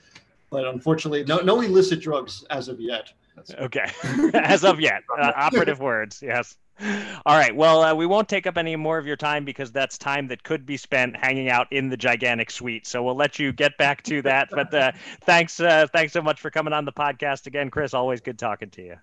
[0.50, 3.12] but unfortunately, no, no illicit drugs as of yet.
[3.60, 3.86] Okay,
[4.34, 6.20] as of yet, uh, operative words.
[6.20, 6.56] Yes.
[6.80, 7.54] All right.
[7.54, 10.42] Well, uh, we won't take up any more of your time because that's time that
[10.42, 12.86] could be spent hanging out in the gigantic suite.
[12.86, 14.48] So we'll let you get back to that.
[14.50, 17.94] But uh, thanks, uh, thanks so much for coming on the podcast again, Chris.
[17.94, 18.96] Always good talking to you.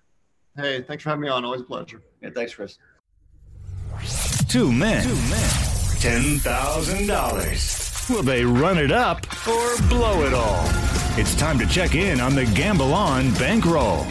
[0.56, 1.44] Hey, thanks for having me on.
[1.44, 2.00] Always a pleasure.
[2.22, 2.78] Yeah, thanks, Chris.
[4.48, 5.02] Two men.
[5.02, 5.50] Two men.
[5.98, 8.06] Ten thousand dollars.
[8.08, 10.64] Will they run it up or blow it all?
[11.16, 14.06] It's time to check in on the Gamble On bankroll.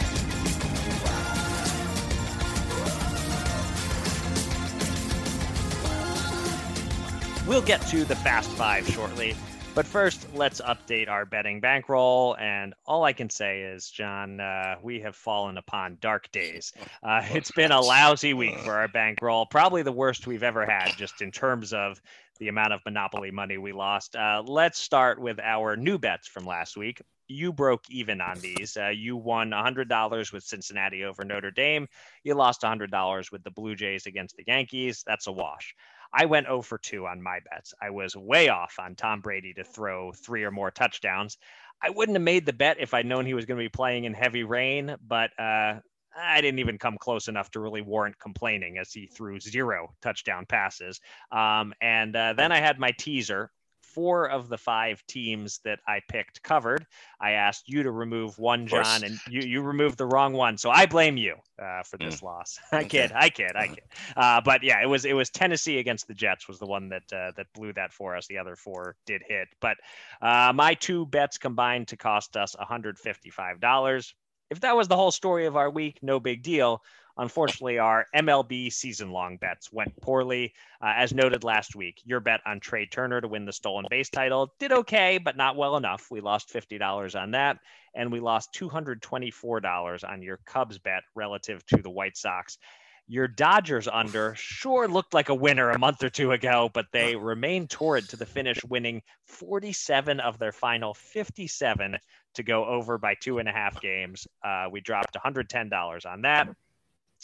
[7.46, 9.36] We'll get to the Fast Five shortly.
[9.74, 12.36] But first, let's update our betting bankroll.
[12.38, 16.72] And all I can say is, John, uh, we have fallen upon dark days.
[17.02, 20.96] Uh, it's been a lousy week for our bankroll, probably the worst we've ever had,
[20.96, 22.00] just in terms of
[22.38, 24.16] the amount of Monopoly money we lost.
[24.16, 27.02] Uh, let's start with our new bets from last week.
[27.28, 28.78] You broke even on these.
[28.80, 31.88] Uh, you won $100 with Cincinnati over Notre Dame.
[32.22, 35.02] You lost $100 with the Blue Jays against the Yankees.
[35.06, 35.74] That's a wash.
[36.14, 37.74] I went 0 for 2 on my bets.
[37.82, 41.38] I was way off on Tom Brady to throw three or more touchdowns.
[41.82, 44.04] I wouldn't have made the bet if I'd known he was going to be playing
[44.04, 45.80] in heavy rain, but uh,
[46.16, 50.46] I didn't even come close enough to really warrant complaining as he threw zero touchdown
[50.48, 51.00] passes.
[51.32, 53.50] Um, and uh, then I had my teaser
[53.94, 56.86] four of the five teams that I picked covered.
[57.20, 60.58] I asked you to remove one, John, and you you removed the wrong one.
[60.58, 62.24] So I blame you uh, for this mm.
[62.24, 62.58] loss.
[62.72, 62.88] I okay.
[62.88, 63.84] kid, I kid, I kid.
[64.16, 67.12] Uh, but yeah, it was it was Tennessee against the Jets was the one that
[67.12, 68.26] uh, that blew that for us.
[68.26, 69.76] The other four did hit, but
[70.20, 74.12] uh, my two bets combined to cost us $155.
[74.50, 76.82] If that was the whole story of our week, no big deal.
[77.16, 80.52] Unfortunately, our MLB season long bets went poorly.
[80.82, 84.10] Uh, as noted last week, your bet on Trey Turner to win the stolen base
[84.10, 86.10] title did okay, but not well enough.
[86.10, 87.58] We lost $50 on that,
[87.94, 92.58] and we lost $224 on your Cubs bet relative to the White Sox.
[93.06, 97.14] Your Dodgers under sure looked like a winner a month or two ago, but they
[97.14, 101.98] remained torrid to the finish, winning 47 of their final 57
[102.34, 104.26] to go over by two and a half games.
[104.42, 106.48] Uh, we dropped $110 on that.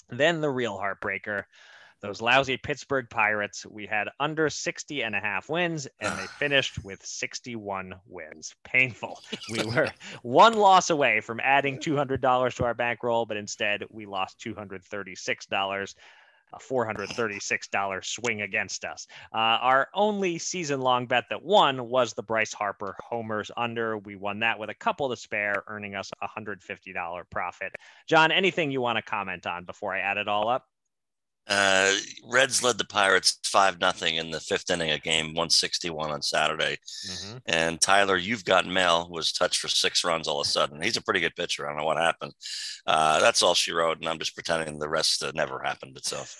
[0.08, 1.44] Then the real heartbreaker,
[2.00, 3.66] those lousy Pittsburgh Pirates.
[3.66, 8.54] We had under 60 and a half wins, and they finished with 61 wins.
[8.64, 9.20] Painful.
[9.50, 9.88] We were
[10.22, 15.94] one loss away from adding $200 to our bankroll, but instead we lost $236
[16.52, 19.06] a $436 swing against us.
[19.34, 23.98] Uh, our only season long bet that won was the Bryce Harper homers under.
[23.98, 27.72] We won that with a couple to spare, earning us a $150 profit.
[28.06, 30.69] John, anything you want to comment on before I add it all up?
[31.50, 31.92] Uh,
[32.24, 36.78] Reds led the Pirates five nothing in the fifth inning of game 161 on Saturday,
[37.08, 37.38] mm-hmm.
[37.46, 40.80] and Tyler, you've got mail was touched for six runs all of a sudden.
[40.80, 41.66] He's a pretty good pitcher.
[41.66, 42.32] I don't know what happened.
[42.86, 46.36] Uh, that's all she wrote, and I'm just pretending the rest uh, never happened itself.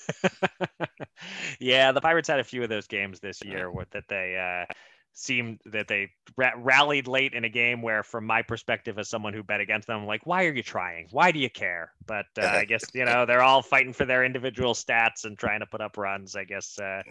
[1.61, 4.73] yeah, the Pirates had a few of those games this year with that they uh,
[5.21, 9.33] seemed that they ra- rallied late in a game where, from my perspective, as someone
[9.33, 11.09] who bet against them, I'm like, why are you trying?
[11.11, 11.93] Why do you care?
[12.07, 15.61] But uh, I guess, you know, they're all fighting for their individual stats and trying
[15.61, 16.37] to put up runs.
[16.37, 17.03] I guess uh,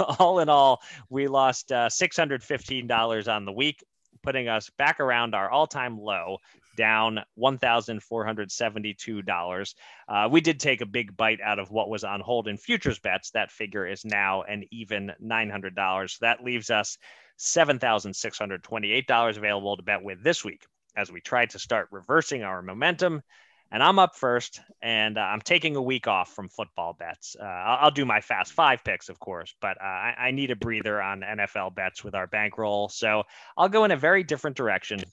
[0.18, 3.84] all in all, we lost uh, $615 on the week,
[4.22, 6.38] putting us back around our all time low
[6.80, 9.74] down $1,472.
[10.08, 12.98] Uh, we did take a big bite out of what was on hold in futures
[12.98, 13.32] bets.
[13.32, 16.18] That figure is now an even $900.
[16.20, 16.96] That leaves us
[17.38, 20.64] $7,628 available to bet with this week
[20.96, 23.20] as we try to start reversing our momentum.
[23.70, 27.36] And I'm up first, and uh, I'm taking a week off from football bets.
[27.38, 30.50] Uh, I'll, I'll, do my fast five picks, of course, but uh, I, I need
[30.50, 32.88] a breather on NFL bets with our bankroll.
[32.88, 33.22] So
[33.56, 35.04] I'll go in a very different direction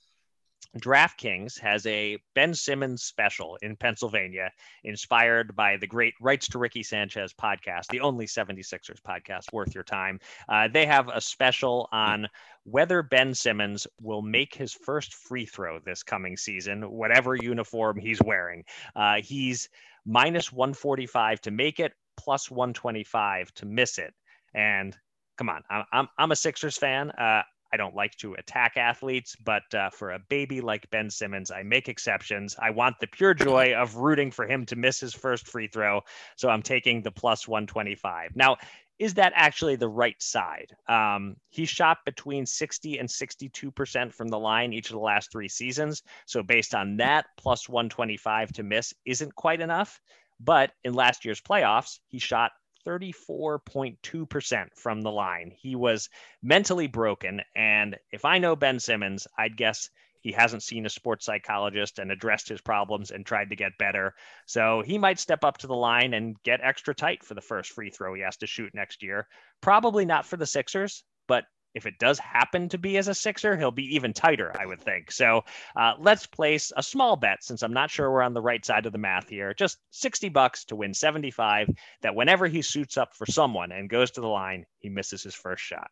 [0.81, 4.51] DraftKings has a Ben Simmons special in Pennsylvania,
[4.83, 9.83] inspired by the great Rights to Ricky Sanchez podcast, the only 76ers podcast worth your
[9.83, 10.19] time.
[10.49, 12.27] Uh, they have a special on
[12.63, 18.21] whether Ben Simmons will make his first free throw this coming season, whatever uniform he's
[18.21, 18.63] wearing.
[18.95, 19.69] Uh, he's
[20.05, 24.13] minus 145 to make it, plus 125 to miss it.
[24.53, 24.95] And
[25.37, 27.11] come on, I'm, I'm, a Sixers fan.
[27.11, 27.43] Uh,
[27.73, 31.63] I don't like to attack athletes, but uh, for a baby like Ben Simmons, I
[31.63, 32.55] make exceptions.
[32.59, 36.01] I want the pure joy of rooting for him to miss his first free throw.
[36.35, 38.35] So I'm taking the plus 125.
[38.35, 38.57] Now,
[38.99, 40.75] is that actually the right side?
[40.87, 45.49] Um, he shot between 60 and 62% from the line each of the last three
[45.49, 46.01] seasons.
[46.25, 50.01] So based on that, plus 125 to miss isn't quite enough.
[50.39, 52.51] But in last year's playoffs, he shot
[52.87, 55.51] 34.2% from the line.
[55.55, 56.09] He was
[56.41, 57.41] mentally broken.
[57.55, 59.89] And if I know Ben Simmons, I'd guess
[60.21, 64.13] he hasn't seen a sports psychologist and addressed his problems and tried to get better.
[64.45, 67.71] So he might step up to the line and get extra tight for the first
[67.71, 69.27] free throw he has to shoot next year.
[69.61, 71.45] Probably not for the Sixers, but
[71.77, 74.81] if it does happen to be as a Sixer, he'll be even tighter, I would
[74.81, 75.11] think.
[75.11, 78.65] So uh, let's place a small bet since I'm not sure we're on the right
[78.65, 79.53] side of the math here.
[79.53, 81.69] Just 60 bucks to win 75
[82.01, 85.35] that whenever he suits up for someone and goes to the line, he misses his
[85.35, 85.91] first shot.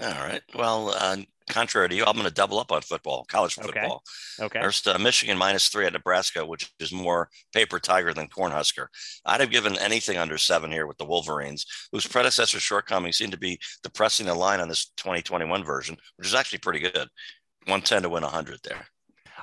[0.00, 0.42] All right.
[0.54, 1.16] Well, uh,
[1.48, 4.04] contrary to you, I'm going to double up on football, college football.
[4.38, 4.46] Okay.
[4.46, 4.60] okay.
[4.60, 8.86] First, uh, Michigan minus three at Nebraska, which is more paper tiger than Cornhusker.
[9.26, 13.38] I'd have given anything under seven here with the Wolverines, whose predecessor shortcomings seem to
[13.38, 17.08] be depressing the line on this 2021 version, which is actually pretty good.
[17.64, 18.86] 110 to win 100 there.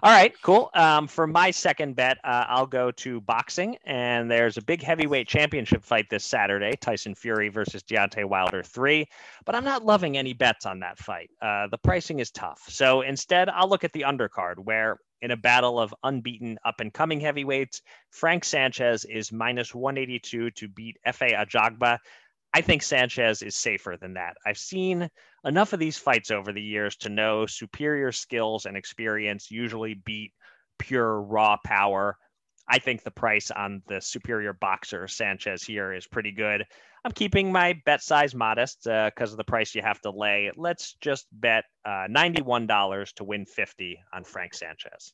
[0.03, 0.69] All right, cool.
[0.73, 5.27] Um, for my second bet, uh, I'll go to boxing, and there's a big heavyweight
[5.27, 9.07] championship fight this Saturday: Tyson Fury versus Deontay Wilder three.
[9.45, 11.29] But I'm not loving any bets on that fight.
[11.41, 15.37] Uh, the pricing is tough, so instead, I'll look at the undercard, where in a
[15.37, 21.33] battle of unbeaten up and coming heavyweights, Frank Sanchez is minus 182 to beat Efe
[21.33, 21.99] Ajagba.
[22.53, 24.35] I think Sanchez is safer than that.
[24.45, 25.09] I've seen
[25.45, 30.33] enough of these fights over the years to know superior skills and experience usually beat
[30.79, 32.17] pure raw power.
[32.67, 36.65] I think the price on the superior boxer Sanchez here is pretty good.
[37.03, 40.51] I'm keeping my bet size modest because uh, of the price you have to lay.
[40.55, 45.13] Let's just bet uh, $91 to win 50 on Frank Sanchez.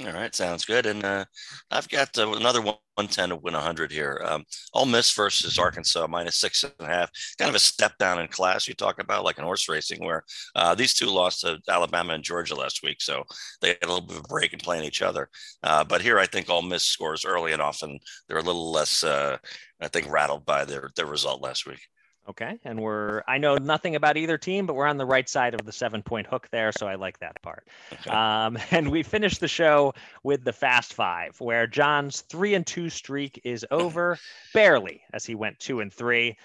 [0.00, 0.86] All right, sounds good.
[0.86, 1.24] And uh,
[1.72, 4.22] I've got uh, another 110 to win 100 here.
[4.24, 7.10] Um, Ole Miss versus Arkansas, minus six and a half.
[7.36, 10.22] Kind of a step down in class you talk about, like in horse racing, where
[10.54, 13.02] uh, these two lost to Alabama and Georgia last week.
[13.02, 13.24] So
[13.60, 15.28] they had a little bit of a break in playing each other.
[15.64, 17.98] Uh, but here, I think Ole Miss scores early and often.
[18.28, 19.38] They're a little less, uh,
[19.80, 21.80] I think, rattled by their, their result last week.
[22.28, 22.58] Okay.
[22.64, 25.64] And we're, I know nothing about either team, but we're on the right side of
[25.64, 26.72] the seven point hook there.
[26.72, 27.66] So I like that part.
[28.08, 32.90] Um, and we finished the show with the fast five, where John's three and two
[32.90, 34.18] streak is over
[34.52, 36.36] barely as he went two and three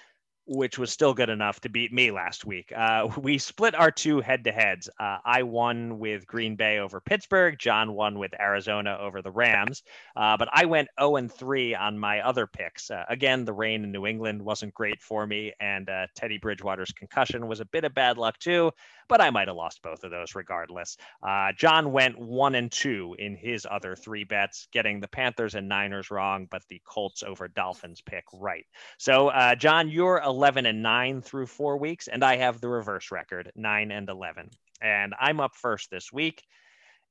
[0.46, 2.72] which was still good enough to beat me last week.
[2.76, 4.90] Uh, we split our two head to heads.
[5.00, 7.58] Uh, I won with Green Bay over Pittsburgh.
[7.58, 9.84] John won with Arizona over the Rams.
[10.16, 12.92] Uh, but I went 0 and 3 on my other picks.
[12.92, 16.92] Uh, again, the rain in New England wasn't great for me, and uh, Teddy Bridgewater's
[16.92, 18.72] concussion was a bit of bad luck too
[19.08, 20.98] but I might have lost both of those regardless.
[21.22, 25.68] Uh, John went one and two in his other three bets, getting the Panthers and
[25.68, 28.66] Niners wrong, but the Colts over Dolphins pick right.
[28.98, 33.12] So, uh, John, you're 11 and nine through four weeks, and I have the reverse
[33.12, 34.50] record, nine and 11.
[34.82, 36.44] And I'm up first this week.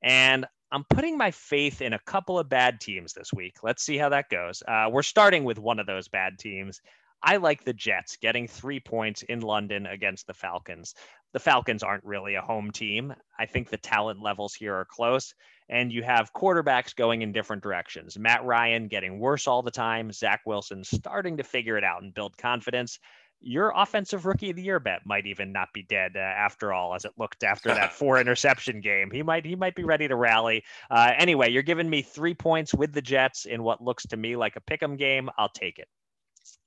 [0.03, 3.57] And I'm putting my faith in a couple of bad teams this week.
[3.63, 4.63] Let's see how that goes.
[4.67, 6.81] Uh, we're starting with one of those bad teams.
[7.23, 10.95] I like the Jets getting three points in London against the Falcons.
[11.33, 13.15] The Falcons aren't really a home team.
[13.39, 15.35] I think the talent levels here are close,
[15.69, 18.19] and you have quarterbacks going in different directions.
[18.19, 22.13] Matt Ryan getting worse all the time, Zach Wilson starting to figure it out and
[22.15, 22.99] build confidence.
[23.45, 26.95] your offensive rookie of the year bet might even not be dead uh, after all,
[26.95, 29.11] as it looked after that four interception game.
[29.11, 30.65] He might he might be ready to rally.
[30.91, 34.37] Uh, anyway, you're giving me three points with the Jets in what looks to me
[34.37, 35.29] like a pick'em game.
[35.39, 35.89] I'll take it.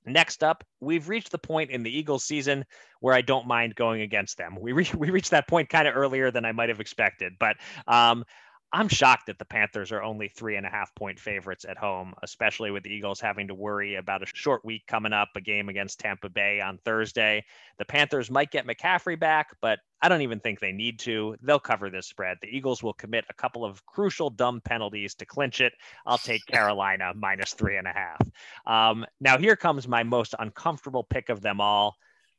[0.04, 2.64] Next up, we've reached the point in the Eagles season
[3.00, 4.56] where I don't mind going against them.
[4.60, 7.56] We re- we reached that point kind of earlier than I might have expected, but
[7.86, 8.24] um,
[8.72, 12.14] I'm shocked that the Panthers are only three and a half point favorites at home,
[12.22, 15.68] especially with the Eagles having to worry about a short week coming up, a game
[15.68, 17.44] against Tampa Bay on Thursday.
[17.78, 21.36] The Panthers might get McCaffrey back, but I don't even think they need to.
[21.42, 22.38] They'll cover this spread.
[22.42, 25.72] The Eagles will commit a couple of crucial dumb penalties to clinch it.
[26.04, 28.20] I'll take Carolina minus three and a half.
[28.66, 31.96] Um, now, here comes my most uncomfortable pick of them all.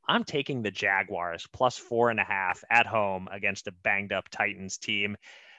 [0.09, 4.30] I'm taking the Jaguars plus four and a half at home against a banged up
[4.30, 5.17] Titans team.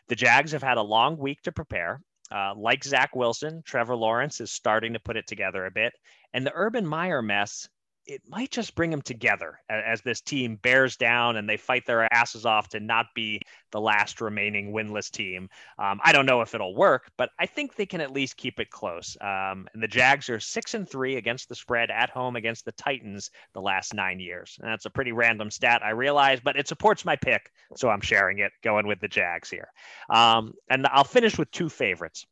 [0.09, 2.01] The Jags have had a long week to prepare.
[2.31, 5.93] Uh, like Zach Wilson, Trevor Lawrence is starting to put it together a bit.
[6.35, 7.69] And the Urban Meyer mess
[8.09, 12.11] it might just bring them together as this team bears down and they fight their
[12.13, 15.51] asses off to not be the last remaining winless team.
[15.79, 18.61] Um, I don't know if it'll work, but I think they can at least keep
[18.61, 19.15] it close.
[19.21, 22.73] Um, and the Jags are six and three against the spread at home against the
[22.73, 24.59] Titans the last nine years.
[24.59, 28.01] And that's a pretty random stat, I realize, but it supports my pick, so I'm
[28.01, 29.69] sharing it, going with the Jags here.
[30.09, 32.25] Um, and I'll finish with two favorites.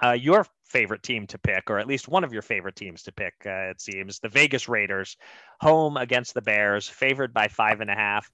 [0.00, 3.12] Uh, your favorite team to pick, or at least one of your favorite teams to
[3.12, 4.20] pick, uh, it seems.
[4.20, 5.16] The Vegas Raiders,
[5.60, 8.30] home against the Bears, favored by five and a half.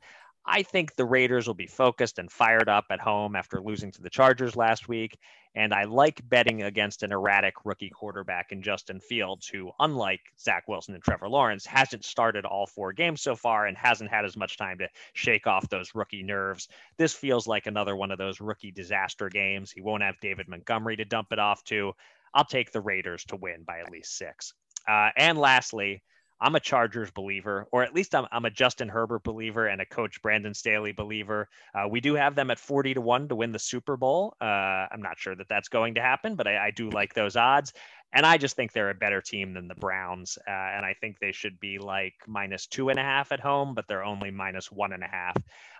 [0.48, 4.02] I think the Raiders will be focused and fired up at home after losing to
[4.02, 5.18] the Chargers last week.
[5.56, 10.68] And I like betting against an erratic rookie quarterback in Justin Fields, who, unlike Zach
[10.68, 14.36] Wilson and Trevor Lawrence, hasn't started all four games so far and hasn't had as
[14.36, 16.68] much time to shake off those rookie nerves.
[16.98, 19.72] This feels like another one of those rookie disaster games.
[19.72, 21.94] He won't have David Montgomery to dump it off to.
[22.36, 24.52] I'll take the Raiders to win by at least six.
[24.86, 26.02] Uh, and lastly,
[26.38, 29.86] I'm a Chargers believer, or at least I'm, I'm a Justin Herbert believer and a
[29.86, 31.48] Coach Brandon Staley believer.
[31.74, 34.36] Uh, we do have them at 40 to 1 to win the Super Bowl.
[34.38, 37.36] Uh, I'm not sure that that's going to happen, but I, I, do like those
[37.36, 37.72] odds.
[38.12, 40.36] And I just think they're a better team than the Browns.
[40.46, 43.74] Uh, and I think they should be like minus two and a half at home,
[43.74, 45.36] but they're only minus one and a half.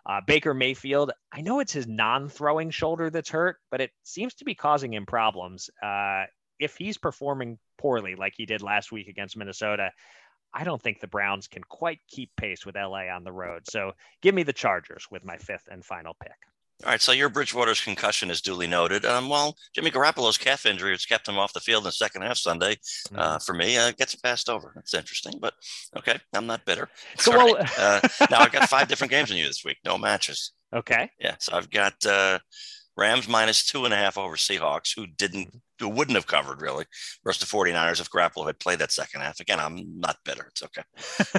[0.07, 4.35] Uh, Baker Mayfield, I know it's his non throwing shoulder that's hurt, but it seems
[4.35, 5.69] to be causing him problems.
[6.59, 9.93] If he's performing poorly like he did last week against Minnesota,
[10.53, 13.63] I don't think the Browns can quite keep pace with LA on the road.
[13.69, 13.93] So
[14.23, 16.37] give me the Chargers with my fifth and final pick.
[16.85, 19.07] All right, so your Bridgewater's concussion is duly noted.
[19.07, 22.21] Um, well, Jimmy Garoppolo's calf injury, which kept him off the field in the second
[22.21, 23.19] half Sunday, mm-hmm.
[23.19, 24.73] uh, for me, uh, gets passed over.
[24.75, 25.55] That's interesting, but
[25.97, 26.91] okay, I'm not bitter.
[27.19, 27.79] So, well, right.
[27.79, 28.01] uh,
[28.31, 30.53] now I've got five different games in you this week, no matches.
[30.75, 31.11] Okay.
[31.19, 32.41] Yeah, so I've got uh,
[32.97, 36.85] Rams minus two and a half over Seahawks, who didn't who wouldn't have covered really
[37.24, 39.41] versus the 49ers if Garoppolo had played that second half.
[39.41, 40.47] Again, I'm not bitter.
[40.51, 40.83] It's okay.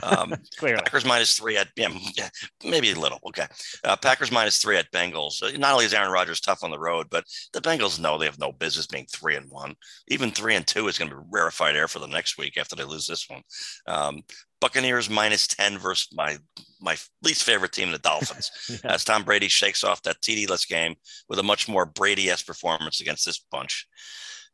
[0.03, 1.89] Um, Packers minus three at yeah,
[2.63, 3.19] maybe a little.
[3.27, 3.47] Okay.
[3.83, 5.41] Uh, Packers minus three at Bengals.
[5.41, 8.25] Uh, not only is Aaron Rodgers tough on the road, but the Bengals know they
[8.25, 9.75] have no business being three and one.
[10.07, 12.75] Even three and two is going to be rarefied air for the next week after
[12.75, 13.41] they lose this one.
[13.87, 14.23] Um,
[14.59, 16.37] Buccaneers minus 10 versus my
[16.79, 18.51] my least favorite team, the Dolphins.
[18.83, 18.93] yeah.
[18.93, 20.95] As Tom Brady shakes off that TD-less game
[21.27, 23.87] with a much more Brady-esque performance against this bunch.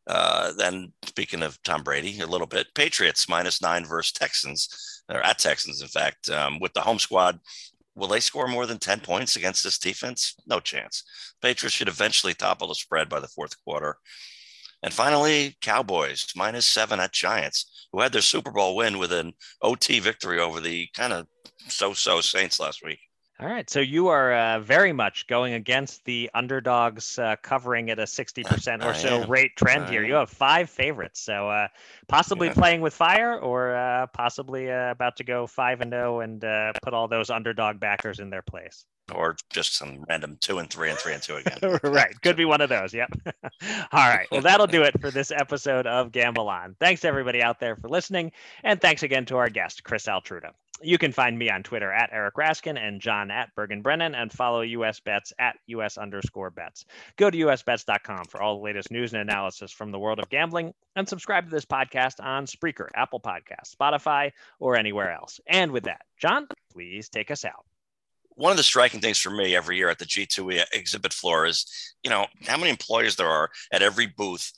[0.08, 5.22] Uh, then speaking of Tom Brady, a little bit, Patriots minus nine versus Texans, or
[5.22, 7.39] at Texans, in fact, um, with the home squad.
[7.95, 10.36] Will they score more than 10 points against this defense?
[10.47, 11.04] No chance.
[11.41, 13.97] Patriots should eventually topple the spread by the fourth quarter.
[14.82, 19.34] And finally, Cowboys minus seven at Giants, who had their Super Bowl win with an
[19.62, 21.28] OT victory over the kind of
[21.70, 22.99] so so Saints last week.
[23.43, 23.69] All right.
[23.69, 28.85] So you are uh, very much going against the underdogs uh, covering at a 60%
[28.85, 30.01] or so rate trend here.
[30.05, 31.19] You have five favorites.
[31.19, 31.67] So uh,
[32.07, 32.53] possibly yeah.
[32.53, 36.71] playing with fire or uh, possibly uh, about to go 5 and 0 and uh,
[36.81, 40.89] put all those underdog backers in their place or just some random two and three
[40.89, 41.79] and three and two again.
[41.83, 42.19] right.
[42.21, 42.93] Could be one of those.
[42.93, 43.11] Yep.
[43.91, 44.25] All right.
[44.31, 46.77] Well, that'll do it for this episode of Gamble On.
[46.79, 48.31] Thanks everybody out there for listening.
[48.63, 50.51] And thanks again to our guest, Chris Altruda.
[50.84, 54.31] You can find me on Twitter at Eric Raskin and John at Bergen Brennan and
[54.31, 56.86] follow US Bets at US underscore bets.
[57.17, 60.73] Go to usbets.com for all the latest news and analysis from the world of gambling
[60.95, 65.39] and subscribe to this podcast on Spreaker, Apple Podcasts, Spotify, or anywhere else.
[65.47, 67.65] And with that, John, please take us out
[68.36, 71.67] one of the striking things for me every year at the G2E exhibit floor is,
[72.03, 74.51] you know, how many employees there are at every booth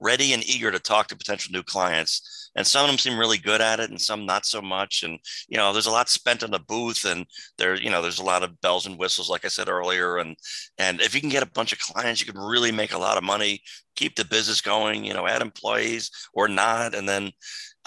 [0.00, 2.50] ready and eager to talk to potential new clients.
[2.56, 5.02] And some of them seem really good at it and some not so much.
[5.02, 5.18] And,
[5.48, 7.26] you know, there's a lot spent in the booth and
[7.56, 10.18] there, you know, there's a lot of bells and whistles, like I said earlier.
[10.18, 10.36] And,
[10.78, 13.16] and if you can get a bunch of clients, you can really make a lot
[13.16, 13.62] of money,
[13.96, 16.94] keep the business going, you know, add employees or not.
[16.94, 17.30] And then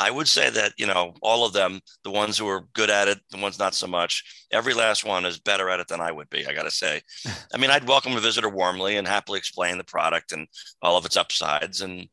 [0.02, 3.08] I would say that, you know, all of them, the ones who are good at
[3.08, 6.12] it, the ones not so much, every last one is better at it than I
[6.12, 7.02] would be, I got to say.
[7.54, 10.48] I mean, I'd welcome a visitor warmly and happily explain the product and
[10.82, 11.82] all of its upsides.
[11.82, 12.08] And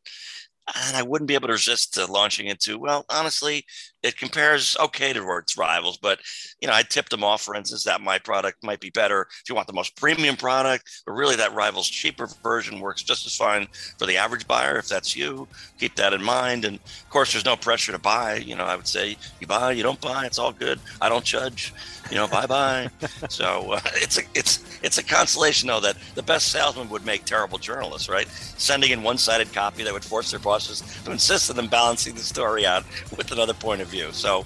[0.87, 2.79] and I wouldn't be able to resist uh, launching into.
[2.79, 3.65] Well, honestly,
[4.03, 6.21] it compares okay to its rivals, but
[6.61, 9.49] you know, I tipped them off, for instance, that my product might be better if
[9.49, 13.35] you want the most premium product, but really that rival's cheaper version works just as
[13.35, 13.67] fine
[13.99, 14.79] for the average buyer.
[14.79, 16.65] If that's you, keep that in mind.
[16.65, 18.37] And of course, there's no pressure to buy.
[18.37, 20.79] You know, I would say you buy, you don't buy, it's all good.
[21.01, 21.73] I don't judge.
[22.11, 22.89] You know, bye bye.
[23.29, 27.25] so uh, it's a it's it's a consolation though that the best salesman would make
[27.25, 28.29] terrible journalists, right?
[28.29, 32.21] Sending in one-sided copy that would force their bosses to insist on them balancing the
[32.21, 32.85] story out
[33.17, 34.13] with another point of view.
[34.13, 34.41] So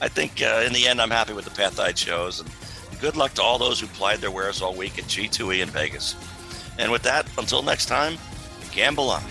[0.00, 2.50] I think uh, in the end, I'm happy with the path I chose, and
[3.00, 6.16] good luck to all those who plied their wares all week at G2E in Vegas.
[6.78, 8.16] And with that, until next time,
[8.72, 9.22] gamble on.